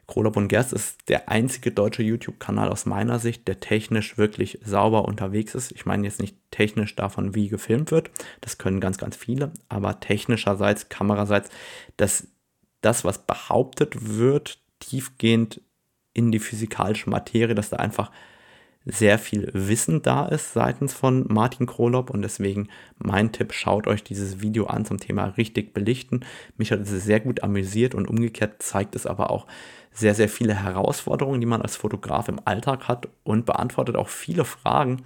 Krolop 0.08 0.38
und 0.38 0.48
Gerst 0.48 0.72
ist 0.72 1.10
der 1.10 1.30
einzige 1.30 1.72
deutsche 1.72 2.04
YouTube-Kanal 2.04 2.70
aus 2.70 2.86
meiner 2.86 3.20
Sicht, 3.20 3.48
der 3.48 3.60
technisch 3.60 4.18
wirklich 4.18 4.60
sauber 4.64 5.06
unterwegs 5.06 5.56
ist. 5.56 5.72
Ich 5.72 5.86
meine 5.86 6.06
jetzt 6.06 6.22
nicht 6.22 6.38
technisch 6.52 6.96
davon, 6.96 7.34
wie 7.34 7.50
gefilmt 7.50 7.92
wird. 7.92 8.12
Das 8.42 8.58
können 8.58 8.80
ganz, 8.80 8.98
ganz 8.98 9.16
viele. 9.16 9.52
Aber 9.68 10.00
technischerseits, 10.00 10.90
kameraseits, 10.90 11.50
dass 11.98 12.28
das, 12.82 13.04
was 13.04 13.26
behauptet 13.26 14.18
wird, 14.18 14.60
tiefgehend 14.80 15.62
in 16.14 16.32
die 16.32 16.40
physikalische 16.40 17.10
Materie, 17.10 17.56
dass 17.56 17.70
da 17.70 17.78
einfach 17.78 18.12
sehr 18.86 19.18
viel 19.18 19.50
Wissen 19.54 20.02
da 20.04 20.28
ist 20.28 20.54
seitens 20.54 20.94
von 20.94 21.26
Martin 21.28 21.66
Krolop 21.66 22.12
und 22.12 22.22
deswegen 22.22 22.70
mein 22.98 23.32
Tipp, 23.32 23.52
schaut 23.54 23.88
euch 23.88 24.04
dieses 24.04 24.42
Video 24.42 24.68
an 24.68 24.86
zum 24.86 25.00
Thema 25.00 25.26
richtig 25.38 25.74
belichten. 25.74 26.22
Mich 26.58 26.72
hat 26.72 26.82
es 26.82 26.90
sehr 26.90 27.20
gut 27.20 27.44
amüsiert 27.44 27.96
und 27.96 28.08
umgekehrt 28.08 28.62
zeigt 28.62 28.96
es 28.96 29.08
aber 29.08 29.32
auch 29.32 29.48
sehr, 29.92 30.14
sehr 30.14 30.30
viele 30.30 30.54
Herausforderungen, 30.54 31.40
die 31.40 31.48
man 31.48 31.62
als 31.62 31.78
Fotograf 31.78 32.28
im 32.28 32.40
Alltag 32.46 32.88
hat 32.88 33.08
und 33.24 33.46
beantwortet 33.46 33.96
auch 33.96 34.10
viele 34.10 34.46
Fragen, 34.46 35.02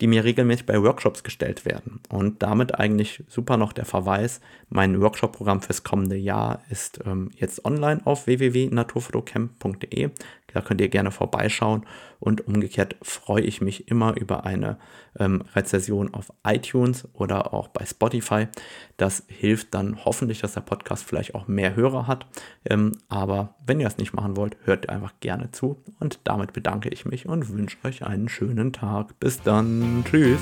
die 0.00 0.08
mir 0.08 0.24
regelmäßig 0.24 0.66
bei 0.66 0.82
Workshops 0.82 1.22
gestellt 1.22 1.64
werden. 1.64 2.00
Und 2.08 2.42
damit 2.42 2.78
eigentlich 2.78 3.22
super 3.28 3.56
noch 3.56 3.72
der 3.72 3.84
Verweis, 3.84 4.40
mein 4.68 5.00
Workshop-Programm 5.00 5.62
fürs 5.62 5.84
kommende 5.84 6.16
Jahr 6.16 6.60
ist 6.70 6.98
ähm, 7.06 7.30
jetzt 7.36 7.64
online 7.64 8.00
auf 8.04 8.26
www.naturfotocamp.de. 8.26 10.10
Da 10.54 10.60
könnt 10.60 10.80
ihr 10.80 10.88
gerne 10.88 11.10
vorbeischauen 11.10 11.86
und 12.20 12.46
umgekehrt 12.46 12.96
freue 13.02 13.42
ich 13.42 13.60
mich 13.60 13.88
immer 13.88 14.16
über 14.16 14.44
eine 14.44 14.78
ähm, 15.18 15.42
Rezession 15.54 16.14
auf 16.14 16.32
iTunes 16.46 17.08
oder 17.14 17.52
auch 17.52 17.68
bei 17.68 17.84
Spotify. 17.84 18.48
Das 18.96 19.24
hilft 19.28 19.74
dann 19.74 20.04
hoffentlich, 20.04 20.40
dass 20.40 20.54
der 20.54 20.60
Podcast 20.60 21.04
vielleicht 21.04 21.34
auch 21.34 21.48
mehr 21.48 21.74
Hörer 21.76 22.06
hat. 22.06 22.26
Ähm, 22.64 22.98
aber 23.08 23.56
wenn 23.66 23.80
ihr 23.80 23.86
das 23.86 23.98
nicht 23.98 24.12
machen 24.12 24.36
wollt, 24.36 24.56
hört 24.64 24.88
einfach 24.88 25.14
gerne 25.20 25.50
zu 25.50 25.82
und 26.00 26.20
damit 26.24 26.52
bedanke 26.52 26.88
ich 26.88 27.04
mich 27.04 27.26
und 27.26 27.48
wünsche 27.48 27.78
euch 27.84 28.04
einen 28.04 28.28
schönen 28.28 28.72
Tag. 28.72 29.18
Bis 29.20 29.42
dann. 29.42 30.04
Tschüss. 30.04 30.40